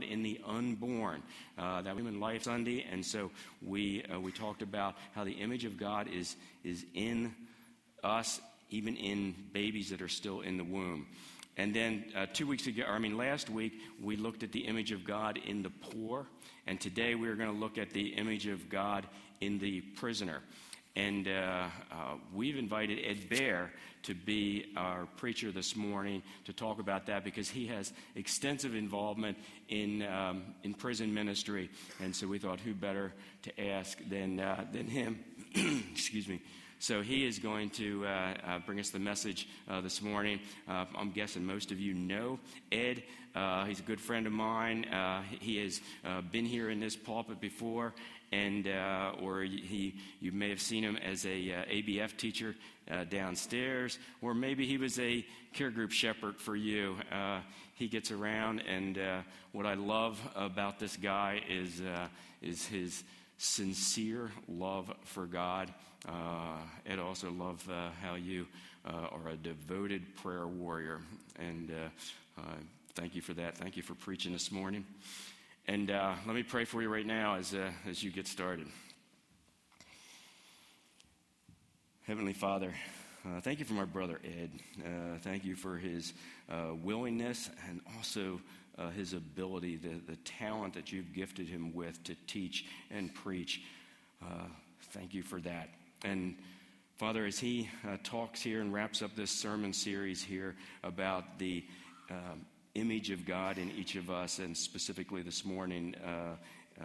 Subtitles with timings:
[0.00, 1.22] God in the unborn.
[1.58, 3.30] Uh, that Human Life Sunday, and so
[3.62, 7.34] we uh, we talked about how the image of God is is in
[8.02, 8.40] us,
[8.70, 11.06] even in babies that are still in the womb.
[11.56, 14.92] And then uh, two weeks ago, I mean, last week, we looked at the image
[14.92, 16.26] of God in the poor.
[16.66, 19.06] And today we're going to look at the image of God
[19.40, 20.40] in the prisoner.
[20.96, 21.94] And uh, uh,
[22.34, 23.70] we've invited Ed Bear
[24.02, 29.38] to be our preacher this morning to talk about that because he has extensive involvement
[29.68, 31.70] in, um, in prison ministry.
[32.02, 33.12] And so we thought, who better
[33.42, 35.24] to ask than, uh, than him?
[35.92, 36.40] Excuse me.
[36.82, 40.40] So he is going to uh, uh, bring us the message uh, this morning.
[40.66, 42.38] I'm guessing most of you know
[42.72, 43.02] Ed.
[43.66, 44.86] He's a good friend of mine.
[45.40, 45.82] He has
[46.32, 47.92] been here in this pulpit before,
[48.32, 48.66] and
[49.20, 52.54] or he you may have seen him as a ABF teacher
[53.08, 56.96] downstairs, or maybe he was a care group shepherd for you.
[57.74, 58.98] he gets around, and
[59.52, 61.82] what I love about this guy is
[62.42, 63.04] is his
[63.40, 65.72] sincere love for God.
[66.06, 68.46] Uh, Ed also love uh, how you
[68.86, 71.00] uh, are a devoted prayer warrior.
[71.38, 72.54] And uh, uh,
[72.94, 73.56] thank you for that.
[73.56, 74.84] Thank you for preaching this morning.
[75.66, 77.54] And uh, let me pray for you right now as,
[77.88, 78.66] as you get started.
[82.06, 82.74] Heavenly Father,
[83.42, 84.50] thank you for my brother Ed.
[85.20, 86.12] thank you for his
[86.82, 88.40] willingness and also
[88.80, 93.62] uh, his ability, the, the talent that you've gifted him with to teach and preach.
[94.22, 94.46] Uh,
[94.92, 95.68] thank you for that.
[96.04, 96.36] And
[96.96, 101.64] Father, as he uh, talks here and wraps up this sermon series here about the
[102.10, 106.36] um, image of God in each of us, and specifically this morning uh,
[106.80, 106.84] uh,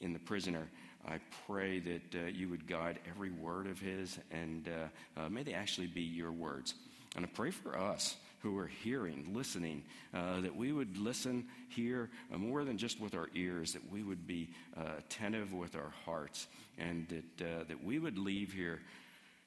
[0.00, 0.68] in the prisoner,
[1.06, 5.42] I pray that uh, you would guide every word of his, and uh, uh, may
[5.42, 6.74] they actually be your words.
[7.16, 9.82] And I pray for us who are hearing, listening,
[10.14, 14.26] uh, that we would listen, hear more than just with our ears, that we would
[14.26, 14.50] be
[14.98, 16.46] attentive with our hearts,
[16.78, 18.80] and that, that we would leave here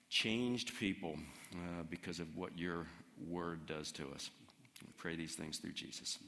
[0.09, 1.15] changed people
[1.89, 2.87] because of what your
[3.29, 4.31] word does to us.
[4.81, 6.19] We pray these things through Jesus.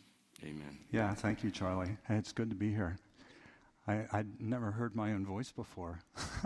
[0.43, 0.79] Amen.
[0.91, 1.97] Yeah, thank you, Charlie.
[2.09, 2.97] It's good to be here.
[3.87, 5.99] I, I'd never heard my own voice before.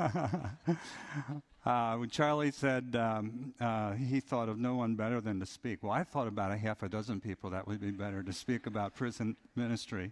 [1.65, 5.83] uh, when Charlie said um, uh, he thought of no one better than to speak,
[5.83, 8.67] well, I thought about a half a dozen people that would be better to speak
[8.67, 10.11] about prison ministry.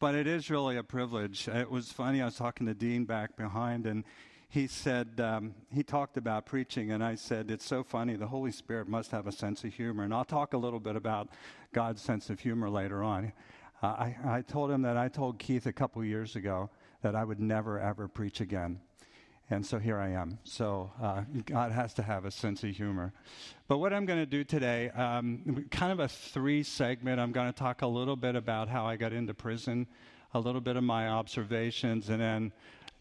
[0.00, 1.48] But it is really a privilege.
[1.48, 4.04] It was funny, I was talking to Dean back behind, and
[4.54, 8.14] he said, um, he talked about preaching, and I said, It's so funny.
[8.14, 10.04] The Holy Spirit must have a sense of humor.
[10.04, 11.28] And I'll talk a little bit about
[11.72, 13.32] God's sense of humor later on.
[13.82, 16.70] Uh, I, I told him that I told Keith a couple years ago
[17.02, 18.78] that I would never, ever preach again.
[19.50, 20.38] And so here I am.
[20.44, 23.12] So uh, God has to have a sense of humor.
[23.66, 27.18] But what I'm going to do today, um, kind of a three segment.
[27.18, 29.88] I'm going to talk a little bit about how I got into prison,
[30.32, 32.52] a little bit of my observations, and then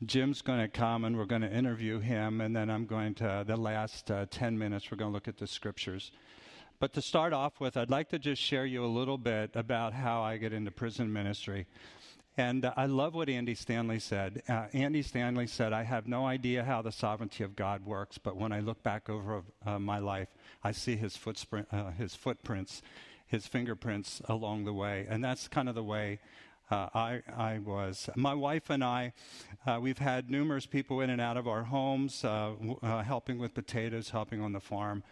[0.08, 2.42] Jim's going to come and we're going to interview him.
[2.42, 5.38] And then I'm going to, the last uh, 10 minutes, we're going to look at
[5.38, 6.12] the scriptures.
[6.80, 9.94] But to start off with, I'd like to just share you a little bit about
[9.94, 11.68] how I get into prison ministry.
[12.36, 14.42] And uh, I love what Andy Stanley said.
[14.50, 18.36] Uh, Andy Stanley said, I have no idea how the sovereignty of God works, but
[18.36, 20.30] when I look back over uh, my life,
[20.64, 21.18] I see his,
[21.72, 22.82] uh, his footprints,
[23.28, 25.06] his fingerprints along the way.
[25.08, 26.20] And that's kind of the way
[26.72, 28.10] uh, I, I, was.
[28.16, 29.14] My wife and I,
[29.66, 34.10] uh, we've had numerous people in and out of our homes, w- helping with potatoes,
[34.10, 35.04] helping on the farm.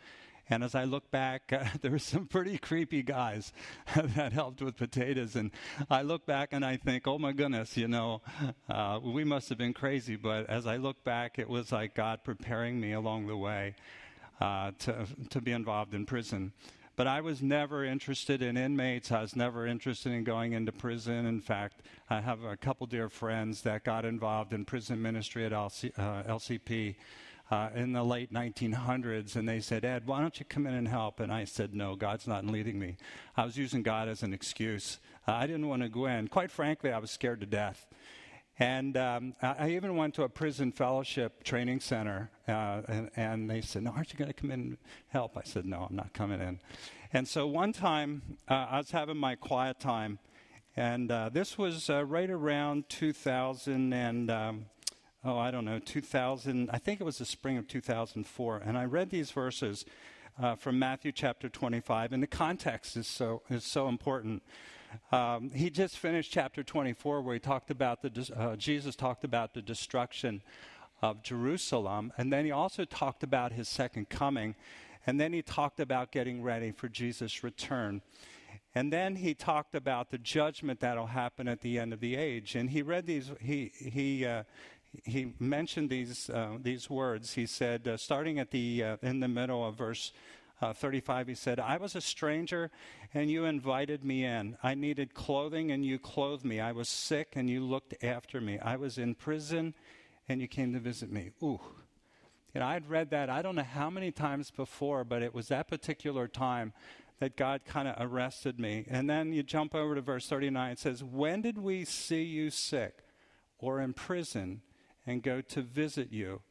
[0.52, 3.54] And as I look back, uh, there were some pretty creepy guys
[3.96, 5.36] that helped with potatoes.
[5.36, 5.52] And
[5.90, 8.22] I look back and I think, oh my goodness, you know,
[8.70, 10.18] uh, we must have been crazy.
[10.18, 13.76] But as I look back, it was like God preparing me along the way
[14.42, 16.52] uh, to, to be involved in prison.
[17.02, 19.12] But I was never interested in inmates.
[19.12, 21.26] I was never interested in going into prison.
[21.26, 21.82] In fact,
[22.12, 26.22] I have a couple dear friends that got involved in prison ministry at LC, uh,
[26.32, 26.94] LCP
[27.50, 30.88] uh, in the late 1900s, and they said, Ed, why don't you come in and
[30.88, 31.20] help?
[31.20, 32.98] And I said, No, God's not leading me.
[33.36, 35.00] I was using God as an excuse.
[35.28, 36.28] Uh, I didn't want to go in.
[36.28, 37.88] Quite frankly, I was scared to death.
[38.60, 43.62] And um, I even went to a prison fellowship training center, uh, and, and, they
[43.62, 44.78] said, No, aren't you going to come in and
[45.08, 45.38] help?
[45.38, 46.60] I said, No, I'm not coming in.
[47.14, 50.20] And so one time, uh, I was having my quiet time,
[50.76, 54.30] and uh, this was uh, right around 2000 and.
[54.30, 54.66] Um,
[55.24, 58.58] oh, I don't know, 2000, I think it was the spring of 2004.
[58.66, 59.86] And I read these verses
[60.42, 64.42] uh, from Matthew chapter 25, and the context is so, is so important.
[65.12, 69.54] Um, he just finished chapter 24 where he talked about the, uh, Jesus talked about
[69.54, 70.42] the destruction
[71.02, 74.56] of Jerusalem, and then he also talked about his second coming,
[75.06, 78.02] and then he talked about getting ready for Jesus' return.
[78.74, 82.56] And then he talked about the judgment that'll happen at the end of the age.
[82.56, 84.44] And he read these, he, he, uh,
[85.04, 87.34] he mentioned these, uh, these words.
[87.34, 90.14] He said, uh, starting at the, uh, in the middle of verse
[90.62, 92.70] uh, 35, he said, I was a stranger
[93.14, 94.58] and you invited me in.
[94.62, 96.60] I needed clothing and you clothed me.
[96.60, 98.60] I was sick and you looked after me.
[98.60, 99.74] I was in prison
[100.30, 101.32] and you came to visit me.
[101.42, 101.60] Ooh.
[102.54, 105.68] Know, I'd read that I don't know how many times before, but it was that
[105.68, 106.74] particular time
[107.20, 108.86] that God kind of arrested me.
[108.90, 110.72] And then you jump over to verse 39.
[110.72, 113.04] It says, When did we see you sick
[113.58, 114.62] or in prison
[115.08, 116.42] and go to visit you?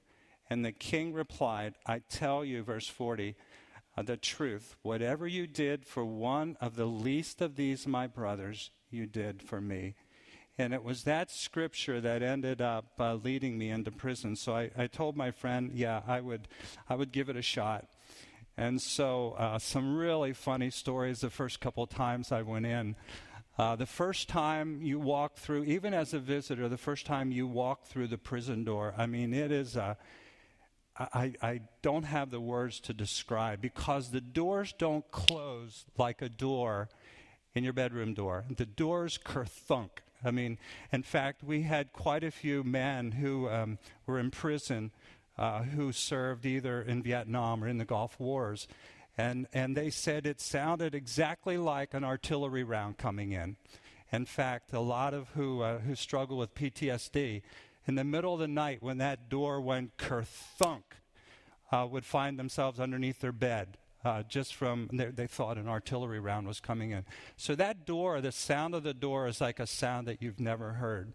[0.49, 3.35] And the king replied, I tell you, verse 40, uh,
[3.97, 4.77] the truth.
[4.83, 9.61] Whatever you did for one of the least of these, my brothers, you did for
[9.61, 9.95] me.
[10.59, 14.37] And it was that scripture that ended up uh, leading me into prison.
[14.37, 16.49] So I, I told my friend, yeah, I would,
[16.89, 17.89] I would give it a shot.
[18.57, 22.95] And so, uh, some really funny stories the first couple times I went in.
[23.57, 27.47] Uh, the first time you walk through, even as a visitor, the first time you
[27.47, 29.97] walk through the prison door, I mean, it is a.
[31.01, 36.29] I, I don't have the words to describe because the doors don't close like a
[36.29, 36.91] door
[37.55, 38.45] in your bedroom door.
[38.55, 39.91] The doors kerthunk.
[40.23, 40.59] I mean,
[40.93, 44.91] in fact, we had quite a few men who um, were in prison
[45.39, 48.69] uh, who served either in Vietnam or in the Gulf Wars.
[49.17, 53.57] And, and they said it sounded exactly like an artillery round coming in.
[54.13, 57.43] In fact, a lot of who, uh, who struggle with PTSD,
[57.91, 60.85] in the middle of the night when that door went kerthunk,
[61.73, 63.79] uh, would find themselves underneath their bed.
[64.05, 67.05] Uh, just from they, they, thought an artillery round was coming in.
[67.37, 70.75] So that door, the sound of the door is like a sound that you've never
[70.75, 71.15] heard.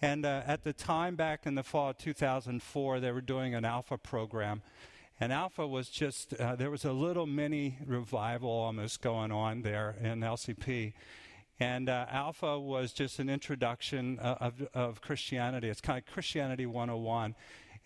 [0.00, 3.64] And uh, at the time, back in the fall of 2004, they were doing an
[3.64, 4.62] Alpha program.
[5.18, 9.96] And Alpha was just, uh, there was a little mini revival almost going on there
[10.00, 10.92] in LCP.
[11.58, 15.68] And uh, Alpha was just an introduction uh, of, of Christianity.
[15.68, 17.34] It's kind of Christianity 101.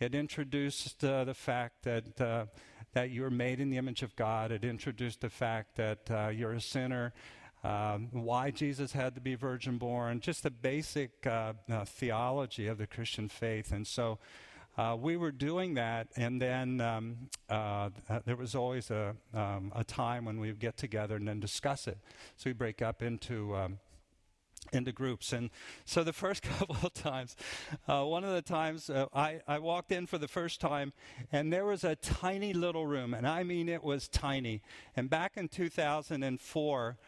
[0.01, 2.47] It introduced uh, the fact that, uh,
[2.95, 6.61] that you're made in the image of God, it introduced the fact that you're a
[6.61, 7.13] sinner
[7.63, 12.79] um, why Jesus had to be virgin born, just the basic uh, uh, theology of
[12.79, 13.73] the Christian faith.
[13.73, 14.19] And so
[14.79, 17.17] uh, we were doing that, and then um,
[17.49, 17.91] uh,
[18.25, 21.87] there was always a, um, a time when we would get together and then discuss
[21.87, 21.99] it.
[22.37, 23.79] So we break up into um,
[24.73, 25.33] into groups.
[25.33, 25.51] And
[25.85, 27.37] so the first couple of times,
[27.89, 30.93] uh, one of the times uh, I, I walked in for the first time,
[31.33, 34.63] and there was a tiny little room, and I mean it was tiny.
[34.97, 36.99] And back in 2004,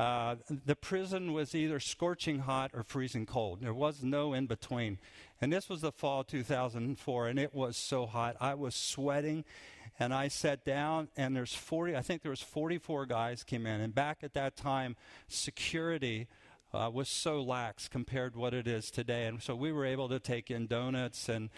[0.00, 3.60] uh, the prison was either scorching hot or freezing cold.
[3.60, 4.98] There was no in between.
[5.42, 8.34] And this was the fall 2004, and it was so hot.
[8.40, 9.44] I was sweating,
[9.98, 13.82] and I sat down, and there's 40, I think there was 44 guys came in.
[13.82, 14.96] And back at that time,
[15.28, 16.28] security
[16.72, 19.26] uh, was so lax compared to what it is today.
[19.26, 21.50] And so we were able to take in donuts and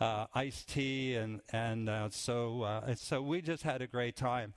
[0.00, 4.54] uh, iced tea, and and uh, so uh, so we just had a great time.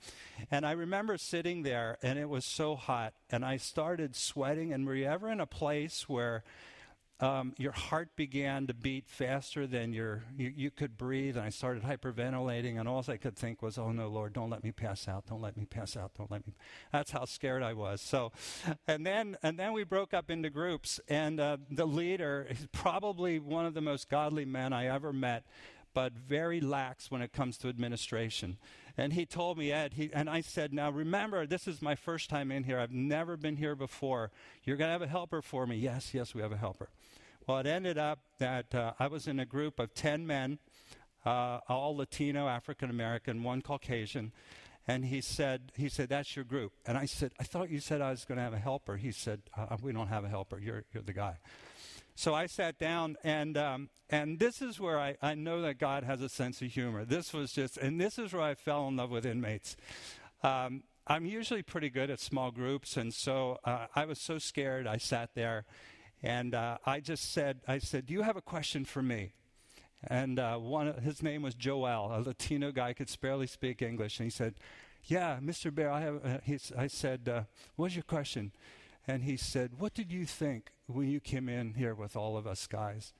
[0.50, 4.72] And I remember sitting there, and it was so hot, and I started sweating.
[4.72, 6.44] And were you ever in a place where
[7.20, 11.50] um, your heart began to beat faster than your you, you, could breathe, and I
[11.50, 15.06] started hyperventilating, and all I could think was, "Oh no, Lord, don't let me pass
[15.06, 15.26] out!
[15.26, 16.12] Don't let me pass out!
[16.18, 16.54] Don't let me."
[16.92, 18.00] That's how scared I was.
[18.00, 18.32] So,
[18.88, 23.38] and then and then we broke up into groups, and uh, the leader is probably
[23.38, 25.44] one of the most godly men I ever met,
[25.94, 28.58] but very lax when it comes to administration.
[28.96, 32.28] And he told me, Ed, he, and I said, Now remember, this is my first
[32.28, 32.78] time in here.
[32.78, 34.30] I've never been here before.
[34.64, 35.76] You're going to have a helper for me.
[35.76, 36.90] Yes, yes, we have a helper.
[37.46, 40.58] Well, it ended up that uh, I was in a group of 10 men,
[41.24, 44.32] uh, all Latino, African American, one Caucasian.
[44.86, 46.72] And he said, he said, that's your group.
[46.86, 48.96] And I said, I thought you said I was going to have a helper.
[48.96, 50.58] He said, uh, we don't have a helper.
[50.58, 51.38] You're, you're the guy.
[52.16, 56.04] So I sat down, and um, and this is where I, I know that God
[56.04, 57.04] has a sense of humor.
[57.04, 59.76] This was just, and this is where I fell in love with inmates.
[60.42, 64.86] Um, I'm usually pretty good at small groups, and so uh, I was so scared.
[64.86, 65.64] I sat there,
[66.22, 69.32] and uh, I just said, I said, "Do you have a question for me?"
[70.06, 74.26] And uh, one, his name was Joel, a Latino guy, could barely speak English, and
[74.26, 74.54] he said,
[75.02, 75.74] "Yeah, Mr.
[75.74, 76.38] Bear, I have." Uh,
[76.78, 77.42] I said, uh,
[77.74, 78.52] "What's your question?"
[79.06, 82.46] And he said, "What did you think when you came in here with all of
[82.46, 83.12] us guys?"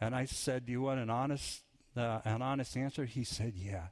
[0.00, 1.62] And I said, "Do you want an honest,
[1.96, 3.88] uh, an honest answer?" He said, "Yeah."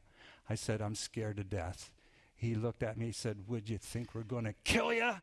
[0.49, 1.90] I said, "I'm scared to death."
[2.35, 3.07] He looked at me.
[3.07, 5.14] He said, "Would you think we're going to kill you?"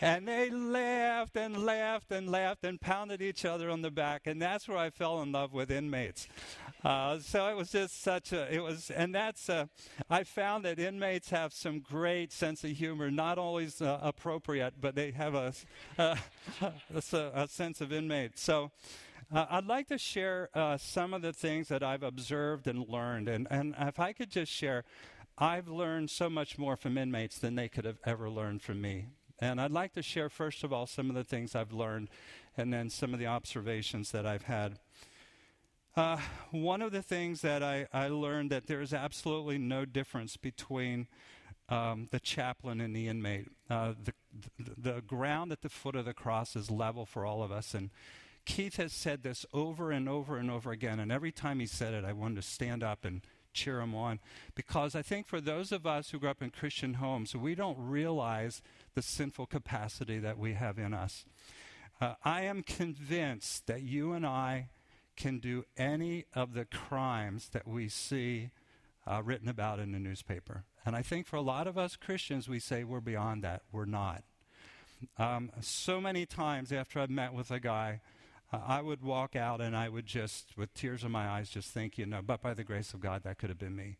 [0.00, 4.26] And they laughed and laughed and laughed and pounded each other on the back.
[4.26, 6.28] And that's where I fell in love with inmates.
[6.84, 9.66] Uh, so it was just such a, it was, and that's, uh,
[10.08, 14.94] I found that inmates have some great sense of humor, not always uh, appropriate, but
[14.94, 15.52] they have a,
[15.98, 16.16] uh,
[16.62, 18.38] a, a, sense of inmate.
[18.38, 18.70] So
[19.34, 23.28] uh, I'd like to share uh, some of the things that I've observed and learned.
[23.28, 24.84] And, and if I could just share,
[25.38, 29.06] I've learned so much more from inmates than they could have ever learned from me.
[29.38, 32.08] And I'd like to share, first of all, some of the things I've learned
[32.56, 34.78] and then some of the observations that I've had.
[35.96, 36.18] Uh,
[36.50, 41.06] one of the things that I, I, learned that there is absolutely no difference between
[41.70, 43.46] um, the chaplain and the inmate.
[43.70, 44.12] Uh, the,
[44.58, 47.72] the, the ground at the foot of the cross is level for all of us.
[47.72, 47.88] And
[48.44, 51.00] Keith has said this over and over and over again.
[51.00, 53.22] And every time he said it, I wanted to stand up and
[53.54, 54.20] cheer him on.
[54.54, 57.78] Because I think for those of us who grew up in Christian homes, we don't
[57.78, 58.60] realize
[58.94, 61.24] the sinful capacity that we have in us.
[62.02, 64.68] Uh, I am convinced that you and I
[65.16, 68.50] can do any of the crimes that we see
[69.06, 70.64] uh, written about in the newspaper.
[70.84, 73.62] And I think for a lot of us Christians, we say we're beyond that.
[73.72, 74.22] We're not.
[75.18, 78.00] Um, so many times after I've met with a guy,
[78.52, 81.70] uh, I would walk out and I would just, with tears in my eyes, just
[81.70, 83.96] think, you know, but by the grace of God, that could have been me.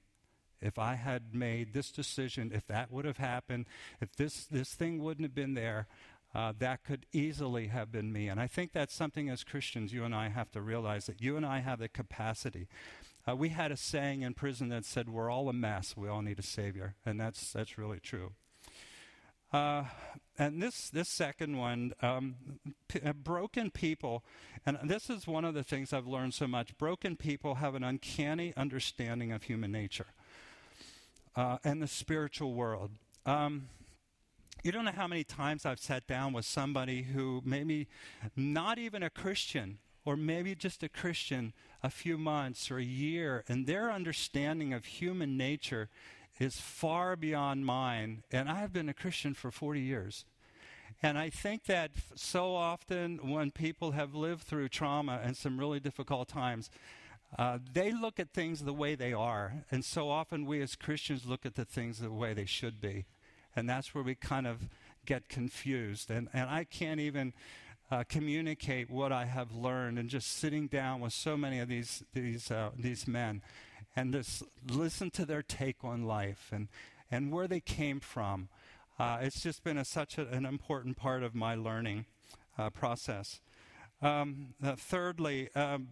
[0.61, 3.67] If I had made this decision, if that would have happened,
[4.01, 5.87] if this, this thing wouldn't have been there,
[6.37, 8.29] uh, that could easily have been me.
[8.29, 11.39] And I think that's something as Christians you and I have to realize that you
[11.39, 12.69] and I have the capacity.
[13.27, 15.97] Uh, we had a saying in prison that said, We're all a mess.
[15.97, 16.95] We all need a Savior.
[17.07, 18.33] And that's, that's really true.
[19.51, 19.85] Uh,
[20.39, 22.35] and this, this second one, um,
[22.89, 24.23] p- uh, broken people,
[24.67, 26.77] and this is one of the things I've learned so much.
[26.77, 30.09] Broken people have an uncanny understanding of human nature
[31.35, 32.91] uh, and the spiritual world.
[33.25, 33.69] Um,
[34.63, 37.87] you don't know how many times I've sat down with somebody who maybe
[38.35, 43.45] not even a Christian, or maybe just a Christian a few months or a year,
[43.49, 45.89] and their understanding of human nature
[46.39, 48.23] is far beyond mine.
[48.31, 50.25] And I have been a Christian for 40 years.
[51.03, 55.81] And I think that so often when people have lived through trauma and some really
[55.81, 56.71] difficult times,
[57.39, 59.65] uh, they look at things the way they are.
[59.71, 63.05] And so often we as Christians look at the things the way they should be.
[63.57, 64.69] And that's where we kind of
[65.07, 66.11] get confused.
[66.11, 67.33] And, and I can't even
[67.91, 72.03] uh, communicate what I have learned and just sitting down with so many of these,
[72.13, 73.43] these, uh, these men
[73.95, 76.69] and just listen to their take on life and,
[77.11, 78.49] and where they came from.
[78.99, 82.07] Uh, it's just been a, such a, an important part of my learning
[82.59, 83.41] uh, process.
[84.03, 85.89] Um, uh, thirdly, um,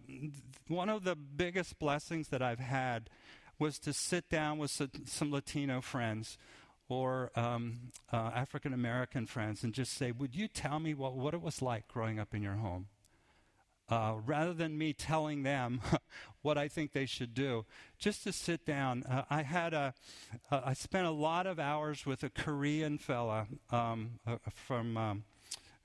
[0.67, 3.09] one of the biggest blessings that I've had
[3.57, 4.69] was to sit down with
[5.05, 6.37] some Latino friends
[6.89, 11.33] or um, uh, African American friends and just say, Would you tell me what, what
[11.33, 12.87] it was like growing up in your home?
[13.87, 15.79] Uh, rather than me telling them
[16.41, 17.65] what I think they should do,
[17.99, 19.03] just to sit down.
[19.03, 19.93] Uh, I had a,
[20.49, 25.23] uh, I spent a lot of hours with a Korean fella um, uh, from, um,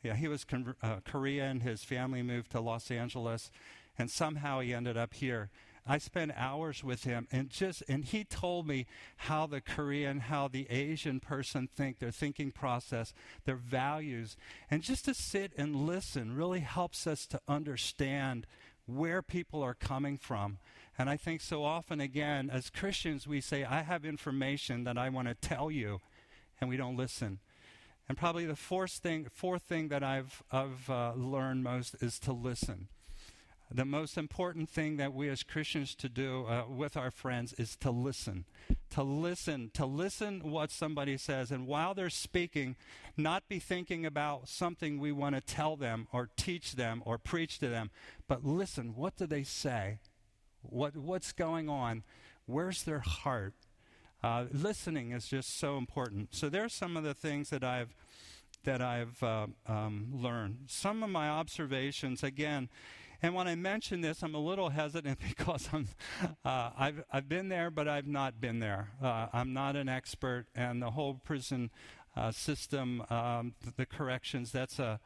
[0.02, 1.60] yeah, he was con- uh, Korean.
[1.60, 3.50] His family moved to Los Angeles,
[3.98, 5.50] and somehow he ended up here.
[5.86, 10.48] I spent hours with him and just and he told me how the Korean, how
[10.48, 13.12] the Asian person think, their thinking process,
[13.44, 14.36] their values.
[14.70, 18.46] And just to sit and listen really helps us to understand
[18.86, 20.58] where people are coming from.
[20.98, 25.08] And I think so often again as Christians we say I have information that I
[25.08, 26.00] want to tell you
[26.60, 27.38] and we don't listen.
[28.08, 32.32] And probably the fourth thing, fourth thing that I've, I've uh, learned most is to
[32.32, 32.88] listen
[33.72, 37.76] the most important thing that we as Christians to do uh, with our friends is
[37.76, 38.44] to listen.
[38.90, 41.52] To listen, to listen what somebody says.
[41.52, 42.74] And while they're speaking,
[43.16, 47.60] not be thinking about something we want to tell them or teach them or preach
[47.60, 47.90] to them,
[48.26, 50.00] but listen, what do they say?
[50.62, 52.02] What, what's going on?
[52.46, 53.54] Where's their heart?
[54.22, 56.34] Uh, listening is just so important.
[56.34, 57.94] So there's some of the things that I've
[58.64, 60.64] that I've uh, um, learned.
[60.66, 62.68] Some of my observations, again,
[63.22, 65.88] and when I mention this, I'm a little hesitant because I'm,
[66.44, 68.90] uh, I've, I've been there, but I've not been there.
[69.02, 71.70] Uh, I'm not an expert, and the whole prison
[72.16, 75.00] uh, system, um, the corrections, that's a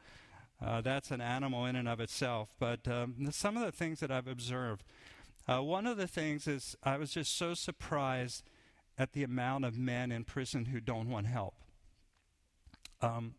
[0.63, 2.55] uh, that's an animal in and of itself.
[2.59, 4.83] But um, some of the things that I've observed,
[5.47, 8.43] uh, one of the things is I was just so surprised
[8.97, 11.55] at the amount of men in prison who don't want help.
[13.01, 13.35] Um,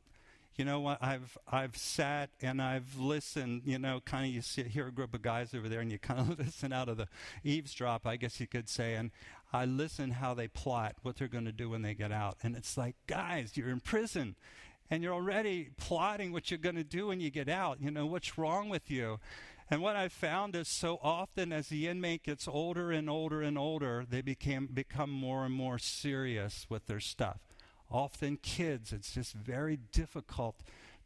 [0.57, 3.63] you know what I've I've sat and I've listened.
[3.65, 6.21] You know, kind of you hear a group of guys over there, and you kind
[6.21, 7.09] of listen out of the
[7.45, 9.11] eavesdrop, I guess you could say, and
[9.53, 12.57] I listen how they plot what they're going to do when they get out, and
[12.57, 14.37] it's like, guys, you're in prison,
[14.91, 17.81] and you're already plotting what you're going to do when you get out.
[17.81, 19.19] You know, what's wrong with you?
[19.69, 23.59] And what I found is so often as the inmate gets older and older and
[23.59, 27.41] older, they became, become more and more serious with their stuff.
[27.91, 30.57] Often kids, it's just very difficult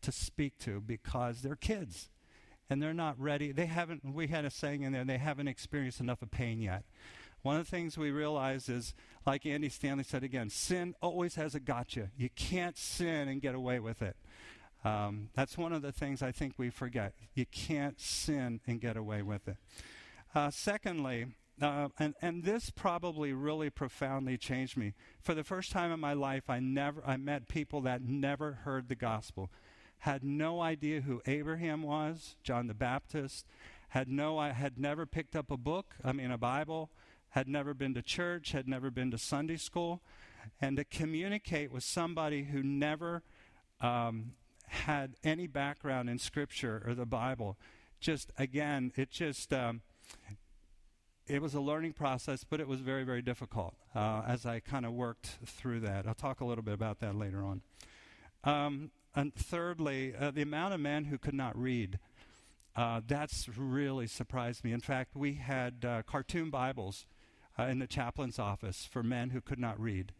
[0.02, 2.08] to speak to because they're kids
[2.70, 3.52] and they're not ready.
[3.52, 6.84] They haven't, we had a saying in there, they haven't experienced enough of pain yet.
[7.42, 8.94] One of the things we realize is,
[9.26, 12.10] like Andy Stanley said again, sin always has a gotcha.
[12.16, 14.16] You can't sin and get away with it.
[14.84, 17.14] Um, that's one of the things I think we forget.
[17.34, 19.56] You can't sin and get away with it.
[20.34, 21.26] Uh, secondly,
[21.60, 24.94] uh, and, and this probably really profoundly changed me.
[25.20, 28.88] For the first time in my life, I never I met people that never heard
[28.88, 29.50] the gospel,
[29.98, 33.46] had no idea who Abraham was, John the Baptist,
[33.90, 36.90] had no I had never picked up a book, I mean a Bible,
[37.30, 40.00] had never been to church, had never been to Sunday school,
[40.60, 43.22] and to communicate with somebody who never
[43.80, 44.32] um,
[44.66, 47.58] had any background in Scripture or the Bible,
[48.00, 49.82] just again, it just um,
[51.30, 54.84] it was a learning process, but it was very, very difficult uh, as I kind
[54.84, 56.06] of worked through that.
[56.06, 57.62] I'll talk a little bit about that later on.
[58.42, 61.98] Um, and thirdly, uh, the amount of men who could not read.
[62.76, 64.72] Uh, that's really surprised me.
[64.72, 67.04] In fact, we had uh, cartoon Bibles
[67.58, 70.12] uh, in the chaplain's office for men who could not read.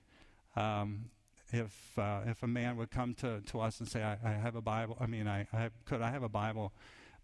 [0.56, 1.10] Um,
[1.52, 4.56] if uh, if a man would come to, to us and say, I, I have
[4.56, 6.72] a Bible, I mean, I, I could I have a Bible,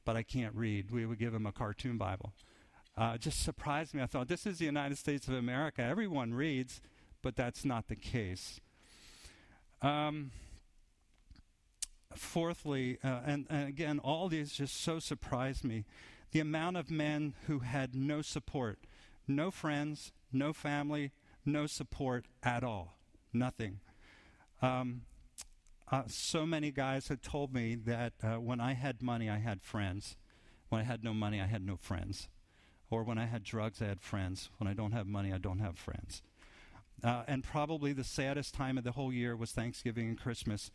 [0.04, 2.32] but I can't read, we would give him a cartoon Bible.
[2.96, 4.02] Uh, just surprised me.
[4.02, 5.82] I thought, this is the United States of America.
[5.82, 6.80] Everyone reads,
[7.22, 8.60] but that's not the case.
[9.82, 10.30] Um,
[12.14, 15.84] fourthly, uh, and, and again, all these just so surprised me
[16.32, 18.78] the amount of men who had no support,
[19.28, 21.12] no friends, no family,
[21.44, 22.98] no support at all.
[23.32, 23.80] Nothing.
[24.60, 25.02] Um,
[25.90, 29.62] uh, so many guys had told me that uh, when I had money, I had
[29.62, 30.16] friends.
[30.68, 32.28] When I had no money, I had no friends.
[32.90, 34.50] Or when I had drugs, I had friends.
[34.58, 36.22] When I don't have money, I don't have friends.
[37.02, 40.70] Uh, and probably the saddest time of the whole year was Thanksgiving and Christmas.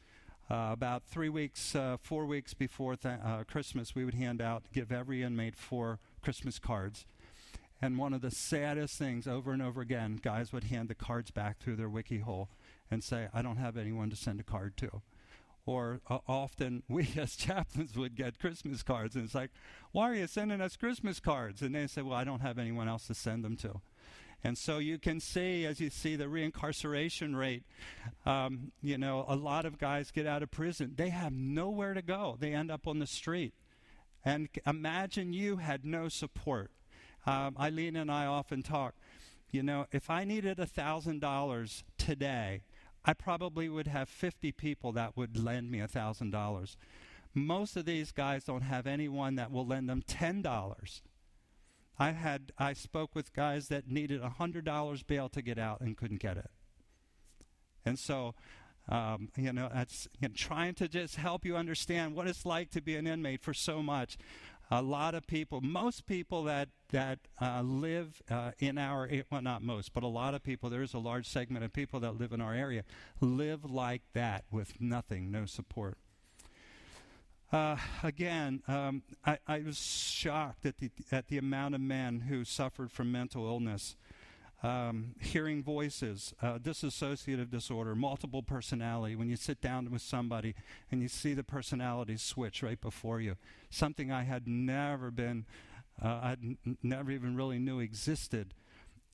[0.49, 4.63] Uh, about three weeks, uh, four weeks before th- uh, Christmas, we would hand out,
[4.73, 7.05] give every inmate four Christmas cards.
[7.81, 11.31] And one of the saddest things over and over again, guys would hand the cards
[11.31, 12.49] back through their wiki hole
[12.91, 15.01] and say, I don't have anyone to send a card to.
[15.65, 19.51] Or uh, often we as chaplains would get Christmas cards, and it's like,
[19.91, 21.61] why are you sending us Christmas cards?
[21.61, 23.81] And they say, well, I don't have anyone else to send them to.
[24.43, 27.63] And so you can see, as you see the reincarceration rate,
[28.25, 30.93] um, you know, a lot of guys get out of prison.
[30.95, 33.53] They have nowhere to go, they end up on the street.
[34.23, 36.71] And imagine you had no support.
[37.25, 38.95] Um, Eileen and I often talk.
[39.51, 42.61] You know, if I needed a $1,000 today,
[43.03, 46.75] I probably would have 50 people that would lend me $1,000.
[47.33, 51.01] Most of these guys don't have anyone that will lend them $10.
[51.97, 56.19] I had I spoke with guys that needed $100 bail to get out and couldn't
[56.19, 56.49] get it.
[57.85, 58.33] And so
[58.89, 62.71] um, you know, that's you know, trying to just help you understand what it's like
[62.71, 64.17] to be an inmate for so much
[64.71, 69.61] a lot of people, most people that that uh, live uh, in our well, not
[69.61, 70.69] most, but a lot of people.
[70.69, 72.83] There is a large segment of people that live in our area
[73.19, 75.97] live like that with nothing, no support.
[77.51, 82.45] Uh, again, um, I, I, was shocked at the at the amount of men who
[82.45, 83.97] suffered from mental illness
[84.63, 89.15] um, hearing voices, uh, dissociative disorder, multiple personality.
[89.15, 90.53] When you sit down with somebody
[90.91, 93.37] and you see the personality switch right before you,
[93.69, 95.45] something I had never been,
[96.01, 98.53] uh, I n- never even really knew existed.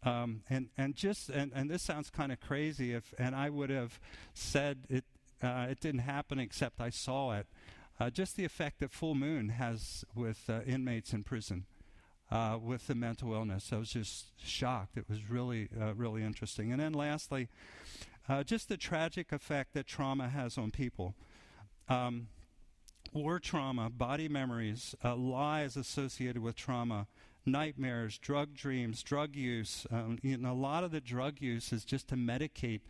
[0.03, 3.71] Um, and and just and, and this sounds kind of crazy if and I would
[3.71, 3.99] have
[4.33, 5.05] said it
[5.41, 7.47] uh, it didn't happen except I saw it.
[7.99, 11.65] Uh, just the effect that full moon has with uh, inmates in prison
[12.31, 13.71] uh, with the mental illness.
[13.71, 14.97] I was just shocked.
[14.97, 16.71] It was really, uh, really interesting.
[16.71, 17.47] And then lastly,
[18.27, 21.15] uh, just the tragic effect that trauma has on people.
[21.87, 22.27] Um,
[23.13, 27.07] war trauma, body memories, uh, lies associated with trauma,
[27.45, 29.87] nightmares, drug dreams, drug use.
[29.89, 32.81] Um, you know, a lot of the drug use is just to medicate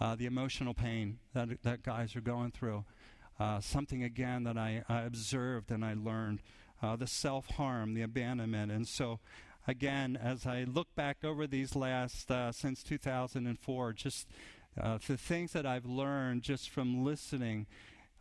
[0.00, 2.84] uh, the emotional pain that, that guys are going through.
[3.40, 6.40] Uh, something again that I, I observed and I learned
[6.84, 8.70] uh, the self harm, the abandonment.
[8.70, 9.20] And so,
[9.66, 14.28] again, as I look back over these last, uh, since 2004, just
[14.80, 17.66] uh, the things that I've learned just from listening.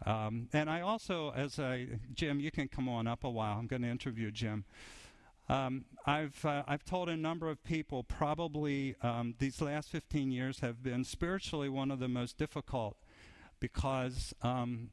[0.05, 3.57] Um, and I also, as I, Jim, you can come on up a while.
[3.57, 4.63] I'm going to interview Jim.
[5.49, 10.61] Um, I've uh, I've told a number of people probably um, these last 15 years
[10.61, 12.95] have been spiritually one of the most difficult
[13.59, 14.91] because um,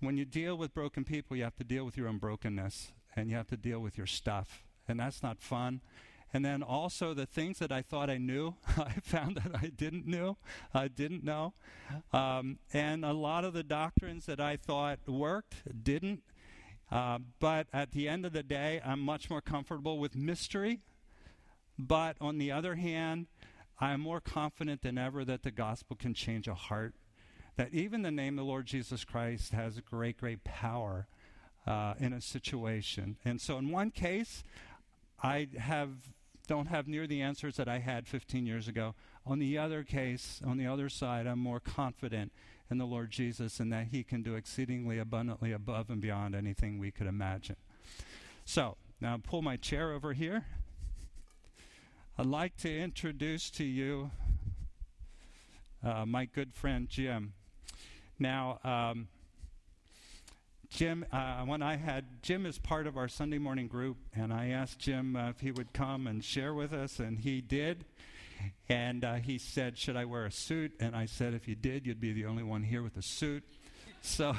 [0.00, 2.92] when you deal with broken people, you have to deal with your own brokenness.
[3.16, 4.62] and you have to deal with your stuff.
[4.86, 5.80] And that's not fun.
[6.32, 10.06] And then also the things that I thought I knew, I found that I didn't
[10.06, 10.38] know.
[10.72, 11.54] I didn't know.
[12.12, 16.22] Um, and a lot of the doctrines that I thought worked didn't.
[16.90, 20.80] Uh, but at the end of the day, I'm much more comfortable with mystery.
[21.78, 23.26] But on the other hand,
[23.80, 26.94] I'm more confident than ever that the gospel can change a heart.
[27.60, 31.06] That even the name of the Lord Jesus Christ has great, great power
[31.66, 33.18] uh, in a situation.
[33.22, 34.42] And so, in one case,
[35.22, 35.90] I have
[36.46, 38.94] don't have near the answers that I had 15 years ago.
[39.26, 42.32] On the other case, on the other side, I'm more confident
[42.70, 46.78] in the Lord Jesus and that He can do exceedingly abundantly above and beyond anything
[46.78, 47.56] we could imagine.
[48.46, 50.46] So, now pull my chair over here.
[52.16, 54.12] I'd like to introduce to you
[55.84, 57.34] uh, my good friend Jim.
[58.20, 59.08] Now, um,
[60.68, 64.48] Jim, uh, when I had Jim as part of our Sunday morning group, and I
[64.48, 67.86] asked Jim uh, if he would come and share with us, and he did.
[68.68, 70.72] And uh, he said, Should I wear a suit?
[70.78, 73.42] And I said, If you did, you'd be the only one here with a suit.
[74.02, 74.34] So.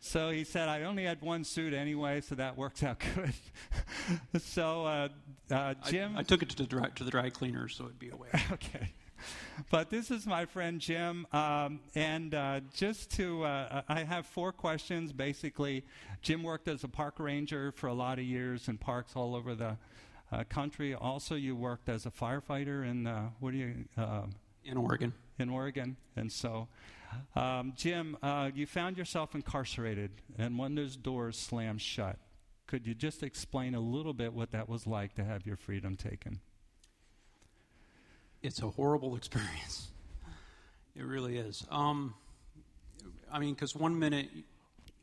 [0.00, 3.32] So he said, I only had one suit anyway, so that works out good.
[4.42, 5.08] so, uh,
[5.50, 6.14] uh, Jim.
[6.18, 8.28] I, I, took it to the, dry, to the dry cleaner, so it'd be away.
[8.52, 8.92] okay
[9.70, 11.26] but this is my friend Jim.
[11.32, 15.12] Um, and uh, just to, uh, I have four questions.
[15.12, 15.84] Basically,
[16.22, 19.54] Jim worked as a park ranger for a lot of years in parks all over
[19.54, 19.76] the
[20.32, 20.94] uh, country.
[20.94, 23.74] Also, you worked as a firefighter in, uh, what do you?
[23.96, 24.22] Uh,
[24.64, 25.12] in Oregon.
[25.38, 25.96] In Oregon.
[26.16, 26.68] And so,
[27.36, 32.18] um, Jim, uh, you found yourself incarcerated, and one of those doors slammed shut.
[32.66, 35.96] Could you just explain a little bit what that was like to have your freedom
[35.96, 36.40] taken?
[38.44, 39.88] It's a horrible experience.
[40.94, 41.66] It really is.
[41.70, 42.14] Um,
[43.32, 44.28] I mean, because one minute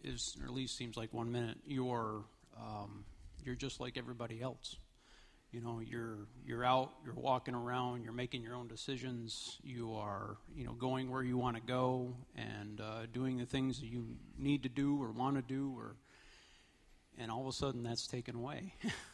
[0.04, 2.24] is, or at least seems like one minute, you're
[2.58, 3.04] um,
[3.44, 4.78] you're just like everybody else.
[5.52, 10.38] You know, you're you're out, you're walking around, you're making your own decisions, you are
[10.56, 14.16] you know going where you want to go and uh, doing the things that you
[14.38, 15.98] need to do or want to do, or
[17.18, 18.76] and all of a sudden that's taken away.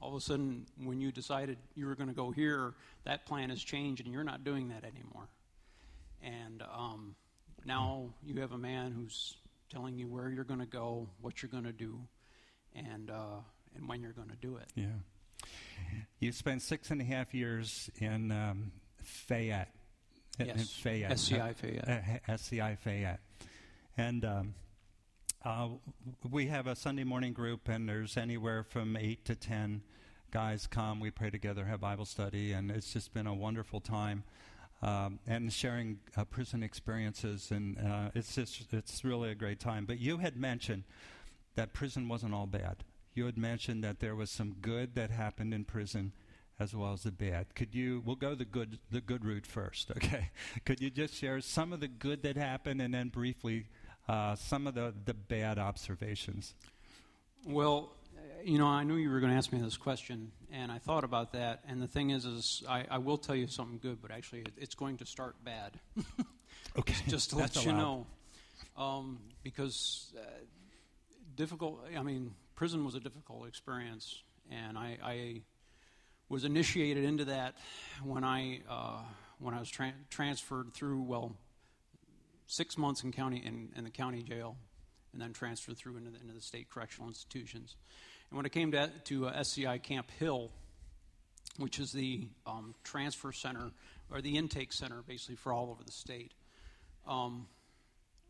[0.00, 3.50] all of a sudden, when you decided you were going to go here, that plan
[3.50, 5.28] has changed and you're not doing that anymore.
[6.22, 7.16] And um,
[7.64, 9.36] now you have a man who's
[9.70, 11.98] telling you where you're going to go, what you're going to do,
[12.74, 13.40] and uh,
[13.74, 14.66] and when you're going to do it.
[14.74, 14.86] Yeah.
[16.18, 19.72] You spent six and a half years in um, Fayette.
[20.38, 20.56] Yes.
[20.56, 21.12] In Fayette.
[21.12, 21.88] SCI Fayette.
[22.28, 23.20] Uh, SCI Fayette.
[23.96, 24.54] And um,
[25.46, 25.68] uh,
[26.28, 29.80] we have a Sunday morning group, and there's anywhere from eight to ten
[30.32, 30.98] guys come.
[30.98, 34.24] We pray together, have Bible study, and it's just been a wonderful time.
[34.82, 39.84] Um, and sharing uh, prison experiences, and uh, it's just it's really a great time.
[39.86, 40.82] But you had mentioned
[41.54, 42.82] that prison wasn't all bad.
[43.14, 46.12] You had mentioned that there was some good that happened in prison,
[46.58, 47.54] as well as the bad.
[47.54, 48.02] Could you?
[48.04, 50.30] We'll go the good the good route first, okay?
[50.64, 53.66] Could you just share some of the good that happened, and then briefly
[54.08, 56.54] uh, some of the, the bad observations?
[57.44, 57.92] Well,
[58.44, 61.04] you know, I knew you were going to ask me this question, and I thought
[61.04, 61.62] about that.
[61.68, 64.52] And the thing is, is I, I will tell you something good, but actually, it,
[64.56, 65.72] it's going to start bad.
[66.78, 68.06] okay, just to let you know,
[68.76, 70.22] um, because uh,
[71.34, 71.80] difficult.
[71.96, 75.40] I mean, prison was a difficult experience, and I, I
[76.28, 77.54] was initiated into that
[78.04, 79.00] when I uh,
[79.38, 81.02] when I was tra- transferred through.
[81.02, 81.36] Well,
[82.46, 84.56] six months in county in, in the county jail,
[85.12, 87.76] and then transferred through into the, into the state correctional institutions.
[88.30, 90.50] And when it came to, to uh, SCI Camp Hill,
[91.58, 93.70] which is the um, transfer center
[94.10, 96.32] or the intake center basically for all over the state,
[97.06, 97.46] um,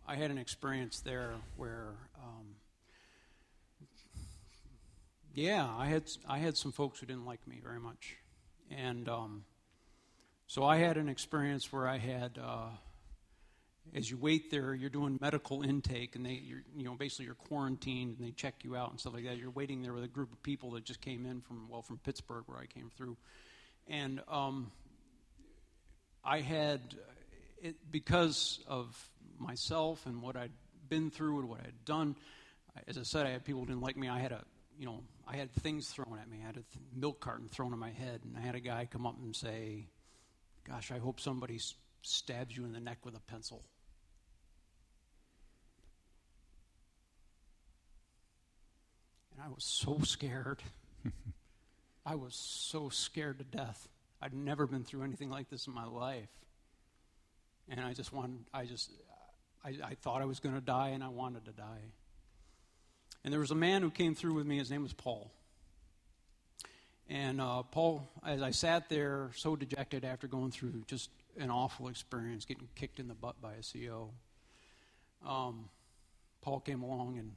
[0.07, 2.55] I had an experience there where, um,
[5.35, 8.16] yeah, I had I had some folks who didn't like me very much,
[8.70, 9.44] and um,
[10.46, 12.38] so I had an experience where I had.
[12.42, 12.68] Uh,
[13.94, 16.42] as you wait there, you're doing medical intake, and they,
[16.77, 19.38] you know, basically you're quarantined, and they check you out and stuff like that.
[19.38, 21.99] You're waiting there with a group of people that just came in from, well, from
[21.99, 23.16] Pittsburgh, where I came through,
[23.88, 24.70] and um,
[26.25, 26.81] I had,
[27.62, 28.96] it, because of
[29.38, 30.53] myself and what I'd
[30.88, 32.16] been through and what I'd done.
[32.87, 34.09] As I said, I had people who didn't like me.
[34.09, 34.44] I had a,
[34.79, 36.38] you know, I had things thrown at me.
[36.42, 38.87] I had a th- milk carton thrown on my head, and I had a guy
[38.90, 39.88] come up and say,
[40.64, 41.59] "Gosh, I hope somebody."
[42.07, 43.64] stabs you in the neck with a pencil.
[49.37, 50.62] And I was so scared.
[52.07, 53.87] I was so scared to death.
[54.22, 56.31] I'd never been through anything like this in my life.
[57.68, 58.90] And I just wanted, I just,
[59.62, 61.83] I, I thought I was going to die and I wanted to die.
[63.25, 64.57] And there was a man who came through with me.
[64.57, 65.31] His name was Paul.
[67.11, 71.88] And uh, Paul, as I sat there so dejected after going through just an awful
[71.88, 74.11] experience, getting kicked in the butt by a CO,
[75.27, 75.68] um,
[76.40, 77.33] Paul came along, and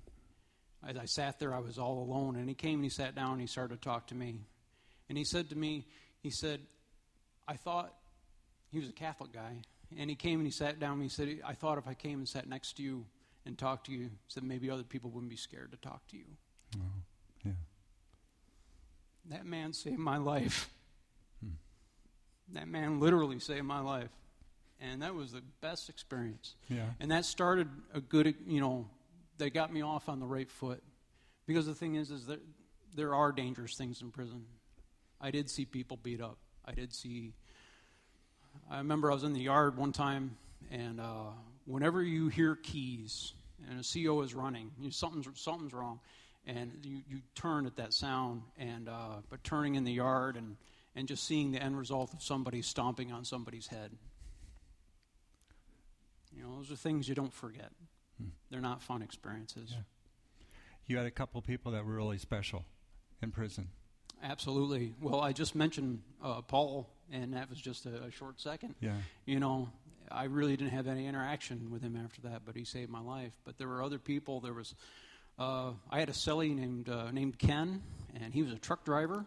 [0.88, 2.36] as I sat there, I was all alone.
[2.36, 4.42] And he came and he sat down and he started to talk to me.
[5.10, 5.86] And he said to me,
[6.22, 6.62] he said,
[7.48, 7.94] I thought
[8.72, 9.62] he was a Catholic guy.
[9.98, 12.20] And he came and he sat down and he said, I thought if I came
[12.20, 13.06] and sat next to you
[13.46, 16.26] and talked to you, said maybe other people wouldn't be scared to talk to you.
[16.78, 16.82] Oh,
[17.44, 17.52] yeah.
[19.32, 20.70] That man saved my life.
[21.44, 21.54] Hmm.
[22.54, 24.10] That man literally saved my life.
[24.80, 26.56] And that was the best experience.
[26.70, 26.86] Yeah.
[27.00, 28.88] And that started a good, you know,
[29.40, 30.84] they got me off on the right foot.
[31.48, 32.40] Because the thing is, is that
[32.96, 34.46] there are dangerous things in prison.
[35.20, 36.38] I did see people beat up.
[36.66, 37.34] I did see.
[38.70, 40.38] I remember I was in the yard one time,
[40.70, 41.32] and uh,
[41.66, 43.34] whenever you hear keys
[43.70, 46.00] and a CO is running, you, something's something's wrong,
[46.46, 48.44] and you, you turn at that sound.
[48.58, 50.56] And uh, but turning in the yard and
[50.96, 53.92] and just seeing the end result of somebody stomping on somebody's head.
[56.36, 57.72] You know, those are things you don't forget.
[58.20, 58.30] Hmm.
[58.50, 59.70] They're not fun experiences.
[59.72, 59.84] Yeah.
[60.88, 62.66] You had a couple people that were really special
[63.22, 63.70] in prison.
[64.24, 64.94] Absolutely.
[65.02, 68.76] Well, I just mentioned uh, Paul, and that was just a, a, short second.
[68.82, 68.96] Yeah.
[69.26, 69.70] You know,
[70.12, 73.32] I really didn't have any interaction with him after that, but he saved my life.
[73.46, 74.42] But there were other people.
[74.42, 74.76] There was,
[75.38, 77.82] uh, I had a cellie named uh, named Ken,
[78.22, 79.26] and he was a truck driver,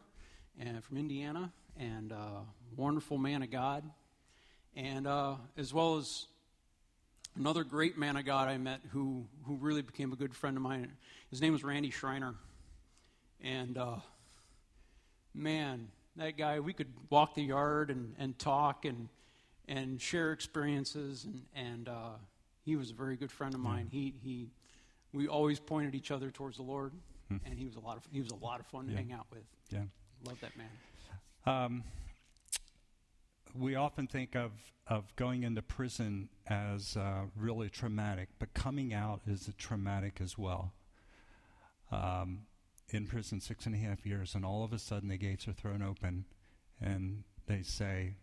[0.58, 2.40] and from Indiana, and uh,
[2.76, 3.84] wonderful man of God,
[4.76, 6.26] and uh, as well as
[7.36, 10.62] another great man of God I met who who really became a good friend of
[10.62, 10.92] mine.
[11.30, 12.34] His name was Randy Schreiner,
[13.42, 13.96] and uh,
[15.34, 19.08] man, that guy, we could walk the yard and, and talk and,
[19.68, 21.24] and share experiences.
[21.24, 22.10] And, and uh,
[22.64, 23.88] he was a very good friend of mine.
[23.90, 24.50] He, he,
[25.12, 26.92] we always pointed each other towards the Lord,
[27.28, 27.36] hmm.
[27.44, 28.92] and he was a lot of, he was a lot of fun yeah.
[28.92, 29.44] to hang out with.
[29.70, 29.80] Yeah.
[30.24, 30.68] Love that man.
[31.44, 31.84] Um,
[33.54, 34.52] we often think of,
[34.86, 40.72] of going into prison as uh, really traumatic, but coming out is traumatic as well.
[41.90, 42.46] Um,
[42.88, 45.52] in prison six and a half years, and all of a sudden the gates are
[45.52, 46.24] thrown open
[46.80, 48.16] and they say,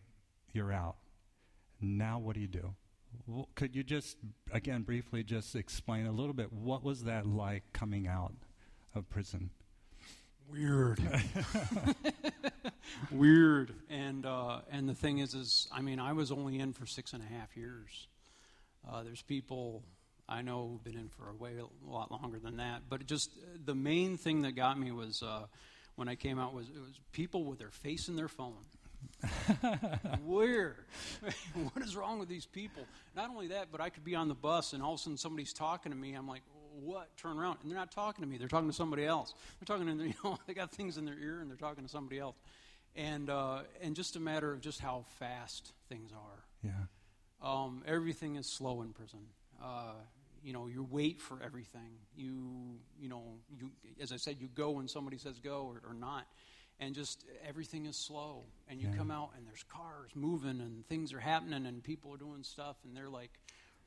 [0.54, 0.98] You're out.
[1.82, 2.76] Now, what do you do?
[3.26, 4.18] Well, could you just,
[4.52, 8.34] again, briefly just explain a little bit what was that like coming out
[8.94, 9.50] of prison?
[10.52, 11.00] Weird.
[13.12, 13.74] Weird.
[13.90, 17.14] And, uh, and the thing is, is, I mean, I was only in for six
[17.14, 18.08] and a half years.
[18.90, 19.84] Uh, there's people
[20.28, 22.84] I know who've been in for a way a lot longer than that.
[22.88, 23.32] But just
[23.66, 25.46] the main thing that got me was uh,
[25.96, 28.54] when I came out was it was people with their face in their phone.
[30.26, 30.76] Where?
[31.74, 32.84] what is wrong with these people?
[33.16, 35.18] Not only that, but I could be on the bus and all of a sudden
[35.18, 36.14] somebody's talking to me.
[36.14, 36.42] I'm like,
[36.82, 37.16] what?
[37.18, 38.38] Turn around, and they're not talking to me.
[38.38, 39.34] They're talking to somebody else.
[39.60, 41.90] They're talking to you know they got things in their ear and they're talking to
[41.90, 42.36] somebody else,
[42.96, 46.44] and uh, and just a matter of just how fast things are.
[46.64, 46.72] Yeah.
[47.42, 49.22] Um, everything is slow in prison.
[49.62, 49.94] Uh,
[50.44, 52.00] you know, you wait for everything.
[52.16, 53.24] You, you know,
[53.58, 56.26] you, as I said, you go when somebody says go or, or not.
[56.82, 58.44] And just everything is slow.
[58.70, 58.96] And you yeah.
[58.96, 62.78] come out and there's cars moving and things are happening and people are doing stuff
[62.86, 63.32] and they're like,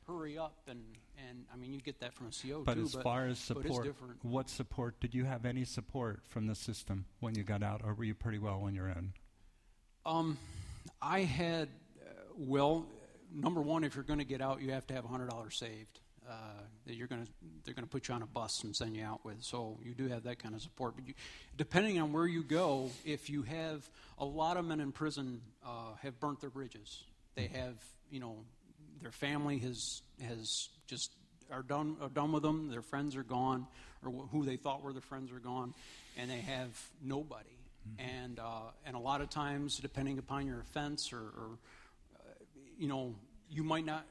[0.07, 0.57] hurry up.
[0.69, 0.81] And,
[1.29, 2.83] and I mean, you get that from a CO but too.
[2.83, 6.55] As but as far as support, what support, did you have any support from the
[6.55, 9.12] system when you got out or were you pretty well on your own?
[10.05, 10.38] Um,
[11.01, 11.69] I had,
[12.01, 12.87] uh, well,
[13.33, 16.35] number one, if you're going to get out, you have to have $100 saved uh,
[16.87, 17.31] that you're going to
[17.65, 19.43] they're going to put you on a bus and send you out with.
[19.43, 20.95] So you do have that kind of support.
[20.97, 21.15] But you,
[21.57, 23.88] depending on where you go, if you have
[24.19, 27.05] a lot of men in prison uh, have burnt their bridges.
[27.35, 27.55] They mm-hmm.
[27.57, 27.75] have
[28.11, 28.37] you know
[29.03, 31.11] their family has has just
[31.51, 32.71] are done are done with them.
[32.71, 33.67] Their friends are gone,
[34.05, 35.75] or who they thought were their friends are gone,
[36.17, 36.71] and they have
[37.03, 37.51] nobody.
[37.88, 38.25] Mm-hmm.
[38.25, 41.59] And uh, and a lot of times, depending upon your offense, or, or
[42.15, 42.23] uh,
[42.79, 43.15] you know,
[43.51, 44.07] you might not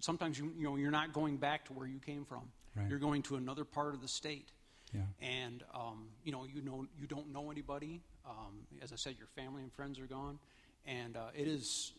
[0.00, 2.42] sometimes you, you know you're not going back to where you came from.
[2.76, 2.88] Right.
[2.88, 4.48] You're going to another part of the state.
[4.94, 5.00] Yeah.
[5.20, 8.00] And um, you know you know you don't know anybody.
[8.28, 10.38] Um, as I said, your family and friends are gone,
[10.86, 11.92] and uh, it is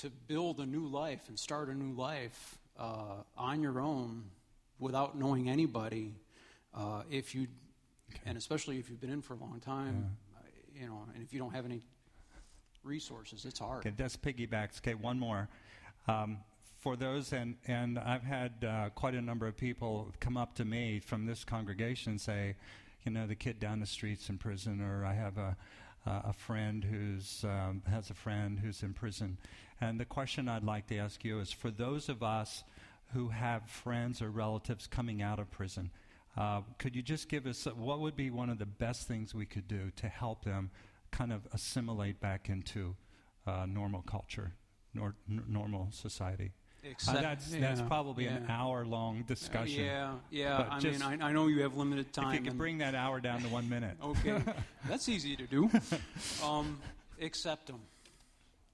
[0.00, 4.24] to build a new life and start a new life uh, on your own
[4.78, 6.14] without knowing anybody.
[6.74, 7.46] Uh, if you,
[8.10, 8.20] okay.
[8.24, 10.16] and especially if you've been in for a long time,
[10.74, 10.82] yeah.
[10.82, 11.82] you know, and if you don't have any
[12.82, 13.86] resources, it's hard.
[13.86, 14.78] Okay, that's piggybacks.
[14.78, 15.48] Okay, one more.
[16.08, 16.38] Um,
[16.78, 20.64] for those, and, and I've had uh, quite a number of people come up to
[20.64, 22.56] me from this congregation and say,
[23.04, 25.56] you know, the kid down the street's in prison, or I have a,
[26.06, 29.38] uh, a friend who's um, has a friend who's in prison.
[29.80, 32.64] And the question I'd like to ask you is for those of us
[33.14, 35.90] who have friends or relatives coming out of prison,
[36.36, 39.46] Uh, could you just give us what would be one of the best things we
[39.46, 40.70] could do to help them
[41.10, 42.94] kind of assimilate back into
[43.46, 44.52] uh, normal culture,
[44.94, 46.52] nor, normal society?
[46.82, 48.36] Except, uh, that's, yeah, that's probably yeah.
[48.36, 49.84] an hour long discussion.
[49.84, 50.56] yeah, yeah.
[50.56, 52.34] But I mean, I, I know you have limited time.
[52.34, 53.96] If you could bring that hour down to one minute.
[54.02, 54.42] Okay,
[54.88, 55.70] that's easy to do.
[56.44, 56.80] Um,
[57.20, 57.80] accept them.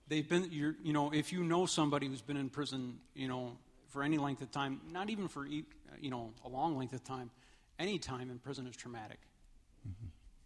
[0.09, 3.57] They've been, you're, you know, if you know somebody who's been in prison, you know,
[3.89, 5.65] for any length of time, not even for, you
[6.03, 7.31] know, a long length of time,
[7.79, 9.19] any time in prison is traumatic.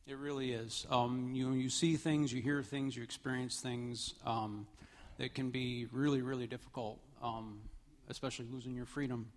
[0.07, 0.87] It really is.
[0.91, 4.67] Um, you you see things, you hear things, you experience things um,
[5.19, 7.61] that can be really, really difficult, um,
[8.09, 9.31] especially losing your freedom,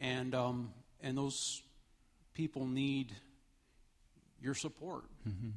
[0.00, 1.62] and um, and those
[2.34, 3.14] people need
[4.40, 5.04] your support.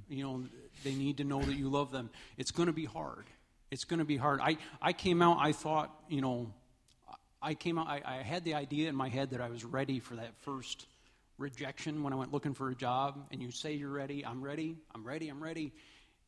[0.10, 0.44] You know,
[0.84, 2.10] they need to know that you love them.
[2.38, 3.26] It's going to be hard.
[3.70, 4.42] It's going to be hard.
[4.42, 6.52] I, I came out, I thought, you know,
[7.42, 10.00] I came out, I, I had the idea in my head that I was ready
[10.00, 10.86] for that first
[11.38, 13.28] rejection when I went looking for a job.
[13.32, 15.72] And you say you're ready, I'm ready, I'm ready, I'm ready,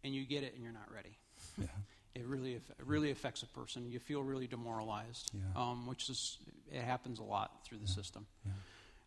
[0.04, 1.18] and you get it and you're not ready.
[1.60, 1.68] Yeah.
[2.16, 3.90] It really, it really affects a person.
[3.90, 5.42] You feel really demoralized, Yeah.
[5.62, 6.38] um, which is,
[6.72, 8.26] it happens a lot through the system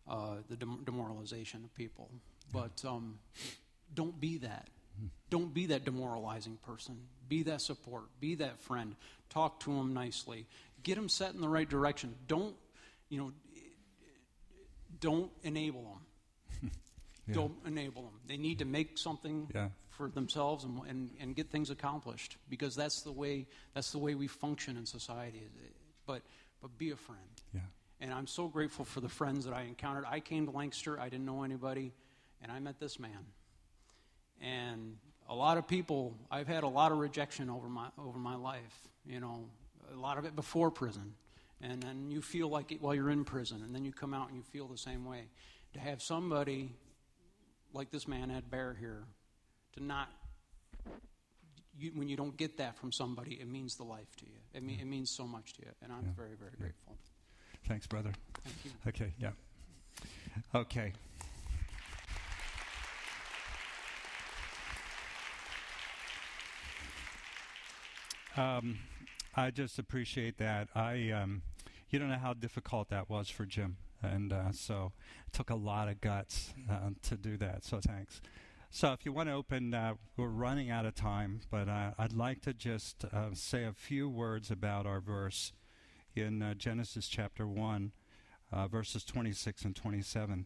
[0.09, 2.09] uh, the dem- demoralization of people.
[2.53, 3.19] But um,
[3.93, 4.67] don't be that.
[5.29, 6.97] Don't be that demoralizing person.
[7.27, 8.03] Be that support.
[8.21, 8.95] Be that friend.
[9.29, 10.45] Talk to them nicely.
[10.83, 12.15] Get them set in the right direction.
[12.27, 12.55] Don't,
[13.09, 13.31] you know,
[14.99, 16.71] don't enable them.
[17.27, 17.33] Yeah.
[17.33, 18.13] Don't enable them.
[18.25, 19.67] They need to make something Yeah.
[19.97, 24.15] For themselves and, and, and get things accomplished because that's the way that's the way
[24.15, 25.43] we function in society.
[26.05, 26.21] But
[26.61, 27.19] but be a friend.
[27.53, 27.61] Yeah.
[27.99, 30.05] And I'm so grateful for the friends that I encountered.
[30.07, 31.93] I came to Lancaster, I didn't know anybody,
[32.41, 33.25] and I met this man.
[34.39, 38.35] And a lot of people, I've had a lot of rejection over my over my
[38.35, 38.87] life.
[39.05, 39.49] You know,
[39.91, 41.15] a lot of it before prison,
[41.61, 44.27] and then you feel like it while you're in prison, and then you come out
[44.27, 45.29] and you feel the same way.
[45.73, 46.71] To have somebody
[47.73, 49.05] like this man had Bear here,
[49.77, 50.09] to not
[51.77, 54.31] you, when you don't get that from somebody, it means the life to you.
[54.53, 56.11] It, mean, it means so much to you, and I'm Yeah.
[56.15, 56.97] very very grateful.
[57.67, 58.13] Thanks, brother.
[58.43, 58.71] Thank you.
[58.87, 59.31] Okay, yeah.
[60.55, 60.93] Okay.
[68.35, 68.79] Um,
[69.35, 70.67] I just appreciate that.
[70.75, 71.41] I, um,
[71.89, 74.91] you don't know how difficult that was for Jim, and uh, so
[75.27, 77.63] it took a lot of guts uh, to do that.
[77.63, 78.21] So thanks.
[78.69, 82.13] So if you want to open, uh, we're running out of time, but uh, I'd
[82.13, 85.53] like to just uh, say a few words about our verse
[86.15, 87.93] in uh, Genesis chapter one
[88.51, 90.45] uh, verses 26 and 27.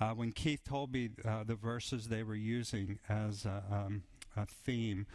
[0.00, 1.10] Uh, when Keith told me
[1.46, 4.02] the verses they were using as a, um,
[4.36, 5.06] a theme,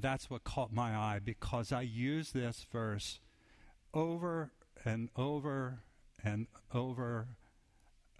[0.00, 3.20] that's what caught my eye because I use this verse
[3.94, 4.50] over
[4.84, 5.80] and over
[6.22, 7.28] and over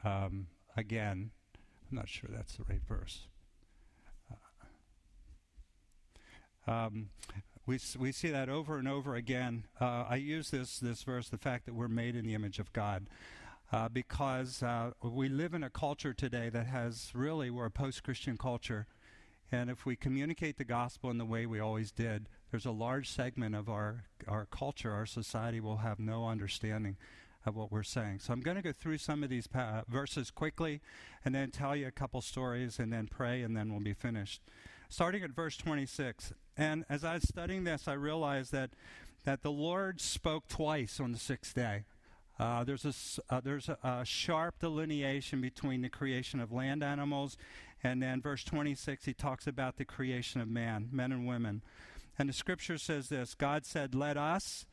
[0.04, 1.30] um, again.
[1.90, 3.26] I'm not sure that's the right verse.
[6.66, 7.10] Um,
[7.66, 9.64] we, we see that over and over again.
[9.80, 12.72] Uh, I use this, this verse, the fact that we're made in the image of
[12.72, 13.08] God,
[13.72, 18.04] uh, because uh, we live in a culture today that has really, we're a post
[18.04, 18.86] Christian culture.
[19.50, 23.08] And if we communicate the gospel in the way we always did, there's a large
[23.08, 26.96] segment of our, our culture, our society will have no understanding
[27.44, 28.18] of what we're saying.
[28.20, 30.80] So I'm going to go through some of these pa- verses quickly
[31.24, 34.42] and then tell you a couple stories and then pray and then we'll be finished.
[34.88, 36.32] Starting at verse 26.
[36.56, 38.70] And as I was studying this, I realized that,
[39.24, 41.84] that the Lord spoke twice on the sixth day.
[42.38, 47.36] Uh, there's a, uh, there's a, a sharp delineation between the creation of land animals
[47.82, 51.62] and then verse 26 he talks about the creation of man, men and women.
[52.18, 54.66] And the scripture says this God said, Let us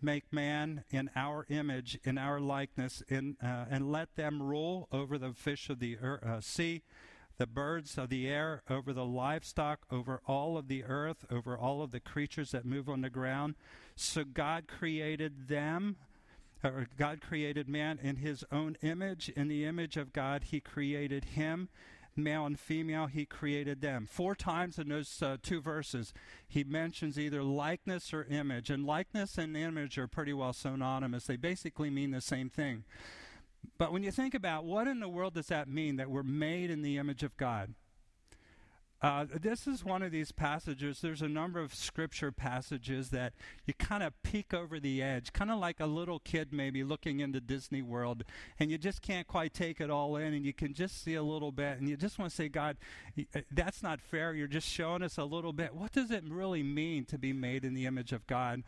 [0.00, 5.18] make man in our image, in our likeness, in, uh, and let them rule over
[5.18, 6.82] the fish of the ear- uh, sea,
[7.38, 11.82] the birds of the air, over the livestock, over all of the earth, over all
[11.82, 13.54] of the creatures that move on the ground.
[13.96, 15.96] So God created them.
[16.64, 19.28] Or God created man in his own image.
[19.30, 21.68] In the image of God, he created him.
[22.14, 24.06] Male and female, he created them.
[24.06, 26.12] Four times in those uh, two verses,
[26.46, 28.70] he mentions either likeness or image.
[28.70, 31.24] And likeness and image are pretty well synonymous.
[31.26, 32.84] They basically mean the same thing.
[33.78, 36.70] But when you think about what in the world does that mean that we're made
[36.70, 37.74] in the image of God?
[39.02, 41.00] Uh, this is one of these passages.
[41.00, 43.32] There's a number of scripture passages that
[43.66, 47.18] you kind of peek over the edge, kind of like a little kid maybe looking
[47.18, 48.22] into Disney World,
[48.60, 51.22] and you just can't quite take it all in, and you can just see a
[51.24, 52.76] little bit, and you just want to say, God,
[53.34, 54.34] uh, that's not fair.
[54.34, 55.74] You're just showing us a little bit.
[55.74, 58.62] What does it really mean to be made in the image of God?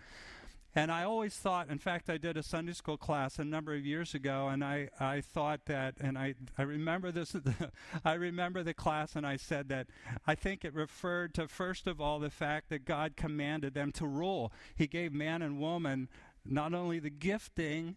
[0.76, 3.86] And I always thought, in fact, I did a Sunday school class a number of
[3.86, 7.36] years ago, and I, I thought that, and I, I remember this,
[8.04, 9.86] I remember the class, and I said that
[10.26, 14.06] I think it referred to, first of all, the fact that God commanded them to
[14.06, 14.52] rule.
[14.74, 16.08] He gave man and woman
[16.44, 17.96] not only the gifting,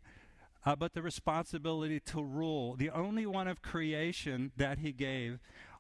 [0.64, 2.76] uh, but the responsibility to rule.
[2.76, 5.40] The only one of creation that he gave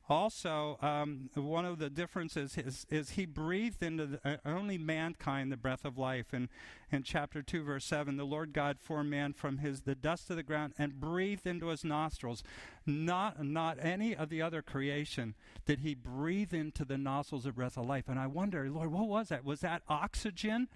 [0.09, 5.51] also, um, one of the differences is, is he breathed into the, uh, only mankind
[5.51, 6.27] the breath of life.
[6.31, 6.47] And
[6.91, 10.37] in chapter 2, verse 7, the Lord God formed man from his, the dust of
[10.37, 12.41] the ground and breathed into his nostrils.
[12.85, 15.35] Not, not any of the other creation
[15.65, 18.05] did he breathe into the nostrils of breath of life.
[18.07, 19.43] And I wonder, Lord, what was that?
[19.43, 20.69] Was that oxygen?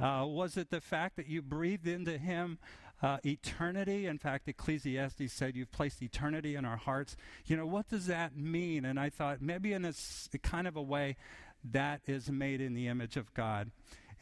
[0.00, 2.58] Uh, was it the fact that you breathed into him
[3.02, 4.06] uh, eternity.
[4.06, 7.16] In fact, Ecclesiastes said, You've placed eternity in our hearts.
[7.46, 8.84] You know, what does that mean?
[8.84, 9.92] And I thought maybe in a,
[10.42, 11.16] kind of a way
[11.64, 13.70] that is made in the image of God.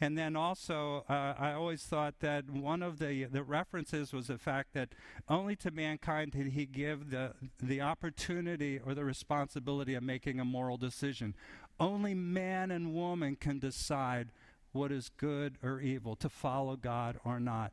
[0.03, 4.39] And then also, uh, I always thought that one of the, the references was the
[4.39, 4.89] fact that
[5.29, 10.45] only to mankind did he give the, the opportunity or the responsibility of making a
[10.45, 11.35] moral decision.
[11.79, 14.29] Only man and woman can decide
[14.71, 17.71] what is good or evil, to follow God or not.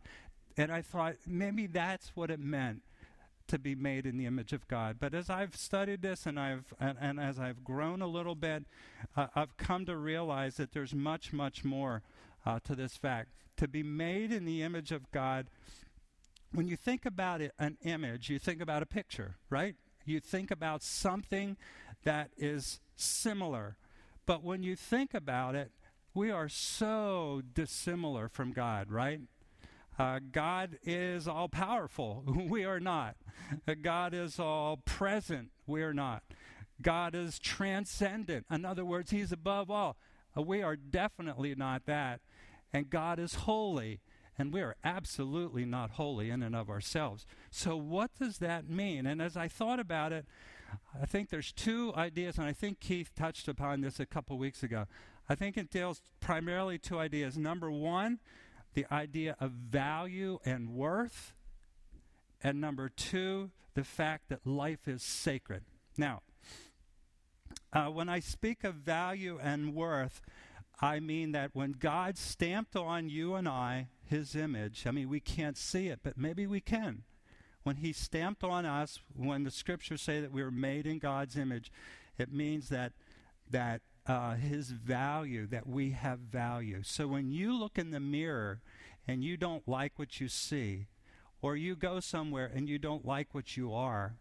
[0.59, 2.83] And I thought maybe that's what it meant
[3.47, 4.97] to be made in the image of God.
[5.01, 8.65] But as I've studied this and I've and, and as I've grown a little bit,
[9.17, 12.03] uh, I've come to realize that there's much, much more
[12.45, 13.31] uh, to this fact.
[13.57, 15.47] To be made in the image of God,
[16.53, 19.77] when you think about it, an image, you think about a picture, right?
[20.05, 21.57] You think about something
[22.05, 23.77] that is similar.
[24.27, 25.71] But when you think about it,
[26.15, 29.21] we are so dissimilar from God, right?
[29.99, 32.23] Uh, God is all powerful.
[32.49, 33.17] we are not.
[33.67, 35.51] Uh, God is all present.
[35.67, 36.23] We are not.
[36.81, 38.47] God is transcendent.
[38.51, 39.97] In other words, He's above all.
[40.37, 42.21] Uh, we are definitely not that.
[42.73, 44.01] And God is holy.
[44.39, 47.27] And we are absolutely not holy in and of ourselves.
[47.51, 49.05] So, what does that mean?
[49.05, 50.27] And as I thought about it,
[51.01, 54.63] I think there's two ideas, and I think Keith touched upon this a couple weeks
[54.63, 54.85] ago.
[55.29, 57.37] I think it deals primarily two ideas.
[57.37, 58.21] Number one,
[58.75, 61.35] the idea of value and worth.
[62.43, 65.65] And number two, the fact that life is sacred.
[65.97, 66.23] Now,
[67.73, 70.21] uh, when I speak of value and worth,
[70.81, 75.21] I mean that when God stamped on you and I his image, I mean, we
[75.21, 77.03] can't see it, but maybe we can.
[77.65, 81.37] When he stamped on us, when the scriptures say that we were made in God's
[81.37, 81.71] image,
[82.17, 82.93] it means that,
[83.51, 86.81] that uh, his value, that we have value.
[86.83, 88.63] So when you look in the mirror
[89.07, 90.87] and you don't like what you see,
[91.41, 94.17] or you go somewhere and you don't like what you are,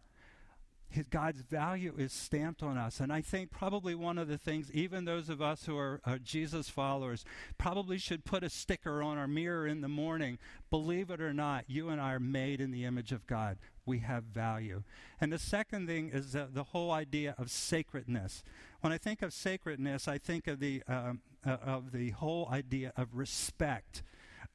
[0.89, 2.99] his, God's value is stamped on us.
[2.99, 6.17] And I think probably one of the things, even those of us who are, are,
[6.17, 7.25] Jesus followers,
[7.57, 10.37] probably should put a sticker on our mirror in the morning.
[10.69, 13.57] Believe it or not, you and I are made in the image of God.
[13.85, 14.83] We have value.
[15.19, 18.43] And the second thing is uh, the whole idea of sacredness.
[18.81, 22.93] When I think of sacredness, I think of the, um, uh, of the whole idea
[22.95, 24.03] of respect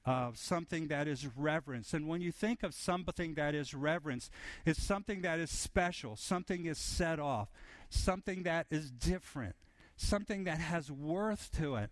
[0.04, 1.94] of something that is reverence.
[1.94, 4.30] And when you think of something that is reverence,
[4.66, 7.48] it's something that is special, something is set off,
[7.88, 9.54] something that is different,
[9.96, 11.90] something that has worth to it.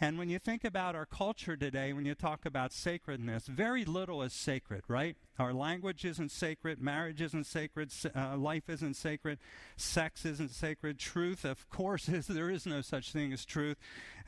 [0.00, 4.22] And when you think about our culture today, when you talk about sacredness, very little
[4.22, 5.16] is sacred, right?
[5.40, 9.38] Our language isn't sacred, marriage isn't sacred, uh, life isn't sacred,
[9.76, 13.76] sex isn't sacred, truth, of course, is there is no such thing as truth,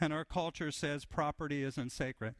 [0.00, 2.34] and our culture says property isn't sacred.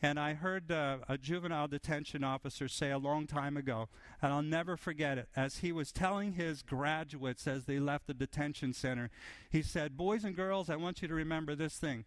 [0.00, 3.90] And I heard uh, a juvenile detention officer say a long time ago,
[4.22, 8.14] and I'll never forget it, as he was telling his graduates as they left the
[8.14, 9.10] detention center,
[9.50, 12.06] he said, Boys and girls, I want you to remember this thing.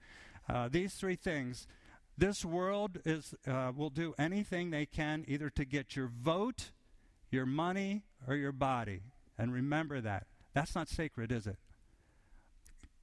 [0.49, 1.67] Uh, these three things.
[2.17, 6.71] This world is, uh, will do anything they can either to get your vote,
[7.31, 9.01] your money, or your body.
[9.37, 10.27] And remember that.
[10.53, 11.57] That's not sacred, is it?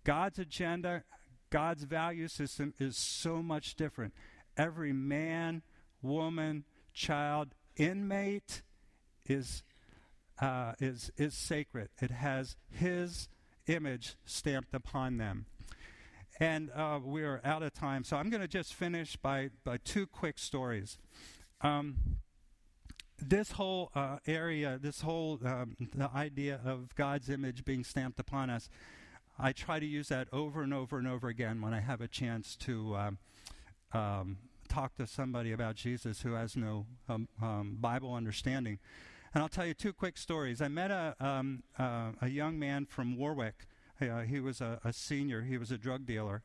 [0.05, 1.03] God's agenda,
[1.51, 4.15] God's value system is so much different.
[4.57, 5.63] Every man,
[6.03, 6.65] woman,
[6.95, 8.63] child, inmate
[9.27, 9.65] is,
[10.41, 11.89] uh, is, is sacred.
[12.01, 13.29] It has His
[13.67, 15.47] image stamped upon them.
[16.41, 19.77] And uh, we are out of time, so I'm going to just finish by, by
[19.77, 20.97] two quick stories.
[21.61, 22.17] Um,
[23.21, 28.49] this whole uh, area, this whole um, the idea of God's image being stamped upon
[28.49, 28.71] us,
[29.39, 32.09] I try to use that over and over and over again when I have a
[32.09, 33.19] chance to um,
[33.93, 38.79] um, talk to somebody about Jesus who has no um, um, Bible understanding.
[39.35, 40.63] And I'll tell you two quick stories.
[40.63, 43.67] I met a, um, uh, a young man from Warwick
[44.03, 46.43] uh, he was a, a, senior, he was a drug dealer.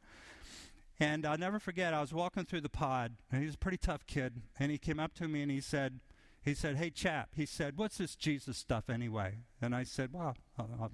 [1.00, 3.78] And I'll never forget, I was walking through the pod, and he was a pretty
[3.78, 6.00] tough kid, and he came up to me and he said,
[6.42, 10.38] he said, "Hey, chap," he said, "What's this Jesus stuff anyway?" And I said, "Well,
[10.60, 10.92] I'll, I'll,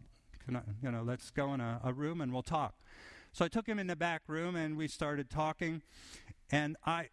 [0.55, 2.75] I, you know, let's go in a, a room and we'll talk."
[3.33, 5.81] So I took him in the back room and we started talking,
[6.49, 7.09] and I,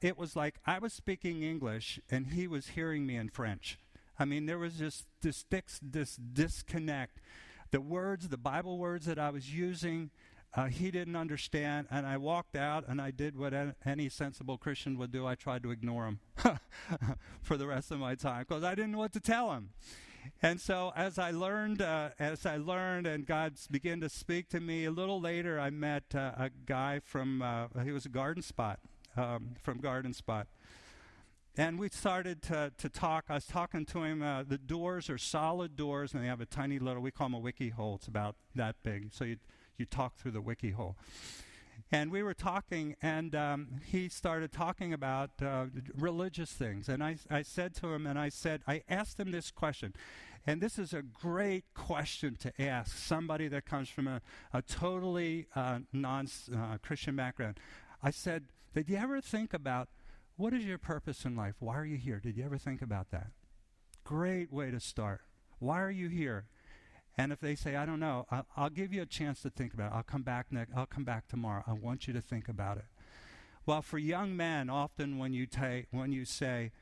[0.00, 3.78] it was like I was speaking English and he was hearing me in French.
[4.18, 5.44] I mean, there was just this,
[5.80, 7.20] this disconnect.
[7.72, 10.10] The words, the Bible words that I was using,
[10.54, 13.54] uh, he didn't understand, and I walked out and I did what
[13.86, 15.26] any sensible Christian would do.
[15.26, 16.20] I tried to ignore him
[17.42, 19.70] for the rest of my time because I didn't know what to tell him.
[20.42, 24.60] And so, as I learned, uh, as I learned, and God began to speak to
[24.60, 27.42] me, a little later, I met uh, a guy from.
[27.42, 28.78] Uh, he was a Garden Spot,
[29.16, 30.46] um, from Garden Spot,
[31.56, 33.26] and we started to, to talk.
[33.28, 34.22] I was talking to him.
[34.22, 37.02] Uh, the doors are solid doors, and they have a tiny little.
[37.02, 37.96] We call them a wiki hole.
[37.96, 39.12] It's about that big.
[39.12, 39.36] So you
[39.82, 40.96] you talk through the wiki hole.
[41.90, 46.88] And we were talking, and um, he started talking about uh, religious things.
[46.88, 49.92] And I, I said to him, and I said, I asked him this question.
[50.46, 54.20] And this is a great question to ask somebody that comes from a,
[54.52, 57.60] a totally uh, non uh, Christian background.
[58.02, 58.44] I said,
[58.74, 59.88] Did you ever think about
[60.42, 61.54] what is your purpose in life?
[61.60, 62.18] Why are you here?
[62.18, 63.28] Did you ever think about that?
[64.02, 65.20] Great way to start.
[65.60, 66.46] Why are you here?
[67.16, 69.72] And if they say, I don't know, I'll, I'll, give you a chance to think
[69.72, 69.94] about it.
[69.94, 71.62] I'll come back next, I'll come back tomorrow.
[71.64, 72.86] I want you to think about it.
[73.66, 76.72] Well, for young men, often when you, ta- when you say,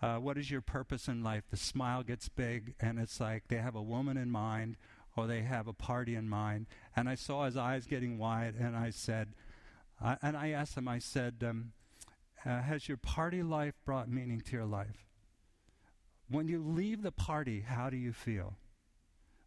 [0.00, 1.44] uh, what is your purpose in life?
[1.50, 4.78] The smile gets big, and it's like they have a woman in mind
[5.14, 6.68] or they have a party in mind.
[6.96, 9.34] And I saw his eyes getting wide, and I said,
[10.02, 11.72] uh, and I asked him, I said, um,
[12.44, 15.06] uh, Has your party life brought meaning to your life?
[16.28, 18.54] When you leave the party, how do you feel?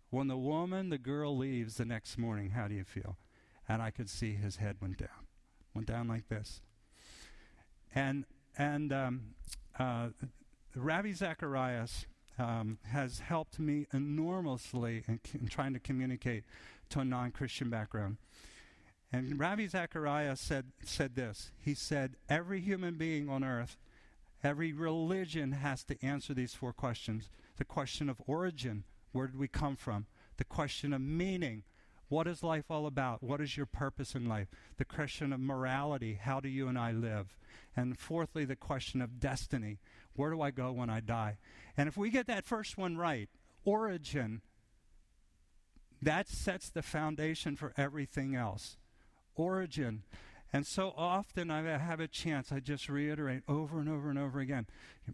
[0.09, 3.17] When the woman, the girl leaves the next morning, how do you feel?
[3.67, 5.27] And I could see his head went down,
[5.73, 6.61] went down like this.
[7.95, 8.25] And
[8.57, 9.21] and um,
[9.79, 10.09] uh,
[11.13, 12.05] Zacharias
[12.37, 16.43] um, has helped me enormously in, in, trying to communicate
[16.89, 18.17] to a non-Christian background.
[19.13, 21.51] And Ravi Zacharias said said this.
[21.59, 23.77] He said, "Every human being on earth,
[24.43, 29.47] every religion has to answer these four questions: the question of origin." Where did we
[29.47, 30.07] come from?
[30.37, 31.63] The question of meaning.
[32.09, 33.21] What is life all about?
[33.21, 34.47] What is your purpose in life?
[34.77, 36.15] The question of morality.
[36.15, 37.37] How do you and I live?
[37.75, 39.79] And fourthly, the question of destiny.
[40.15, 41.37] Where do I go when I die?
[41.77, 43.29] And if we get that first one right,
[43.63, 44.41] origin,
[46.01, 48.77] that sets the foundation for everything else.
[49.35, 50.03] Origin.
[50.51, 54.39] And so often I have a chance, I just reiterate over and over and over
[54.39, 54.67] again,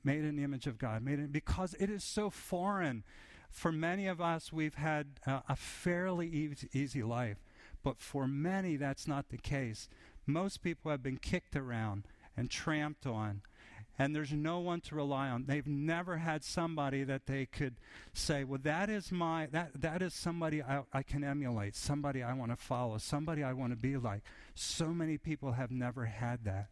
[0.04, 3.04] made in the image of God, made in, because it is so foreign
[3.50, 7.38] for many of us, we've had uh, a fairly easy, easy life,
[7.84, 9.90] but for many, that's not the case.
[10.26, 12.06] Most people have been kicked around
[12.38, 13.42] and tramped on,
[14.00, 15.46] and there's no one to rely on.
[15.46, 17.76] They've never had somebody that they could
[18.14, 22.34] say, "Well, that is my that that is somebody I, I can emulate, somebody I
[22.34, 24.24] want to follow, somebody I want to be like."
[24.56, 26.70] So many people have never had that,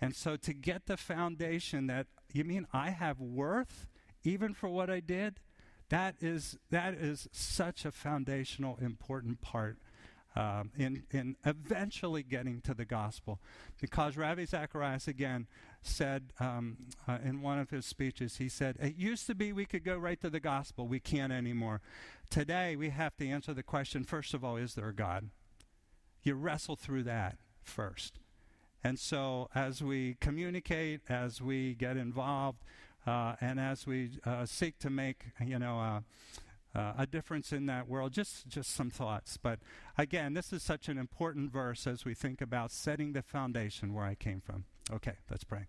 [0.00, 3.86] and so to get the foundation that you mean I have worth
[4.24, 5.38] even for what I did
[5.88, 9.78] that is, that is such a foundational, important part
[10.34, 13.40] um, in, in eventually getting to the gospel.
[13.80, 15.46] Because Ravi Zacharias, again,
[15.86, 16.76] said um,
[17.06, 19.96] uh, in one of his speeches, he said, It used to be we could go
[19.96, 20.86] right to the gospel.
[20.86, 21.80] We can't anymore.
[22.30, 25.30] Today, we have to answer the question first of all, is there a God?
[26.22, 28.18] You wrestle through that first.
[28.82, 32.62] And so, as we communicate, as we get involved,
[33.06, 36.00] uh, and as we uh, seek to make, you know, uh,
[36.76, 39.38] uh, a difference in that world, just, just some thoughts.
[39.38, 39.60] But
[39.96, 44.04] again, this is such an important verse as we think about setting the foundation where
[44.04, 44.64] I came from.
[44.92, 45.66] Okay, let's pray.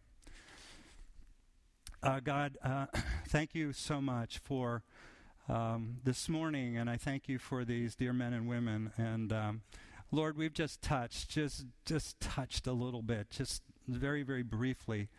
[2.07, 2.85] Uh, God, uh,
[3.27, 4.81] thank you so much for
[5.49, 8.93] um, this morning, and I thank you for these dear men and women.
[8.95, 9.61] And um,
[10.09, 15.09] Lord, we've just touched, just just touched a little bit, just very, very briefly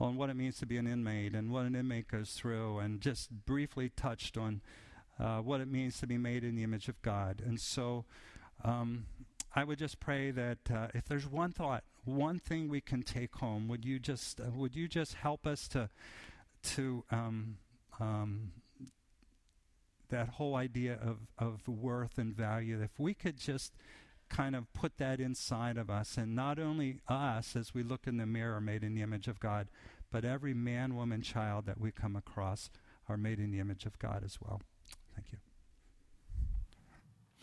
[0.00, 3.00] on what it means to be an inmate and what an inmate goes through, and
[3.00, 4.60] just briefly touched on
[5.20, 7.42] uh, what it means to be made in the image of God.
[7.46, 8.06] And so
[8.64, 9.06] um,
[9.54, 13.36] I would just pray that uh, if there's one thought, one thing we can take
[13.36, 15.88] home, would you just uh, would you just help us to
[16.74, 17.58] to um,
[18.00, 18.52] um,
[20.08, 22.80] that whole idea of, of worth and value?
[22.82, 23.72] If we could just
[24.28, 26.16] kind of put that inside of us.
[26.16, 29.40] And not only us, as we look in the mirror, made in the image of
[29.40, 29.68] God,
[30.10, 32.70] but every man, woman, child that we come across
[33.08, 34.60] are made in the image of God as well.
[35.14, 35.38] Thank you.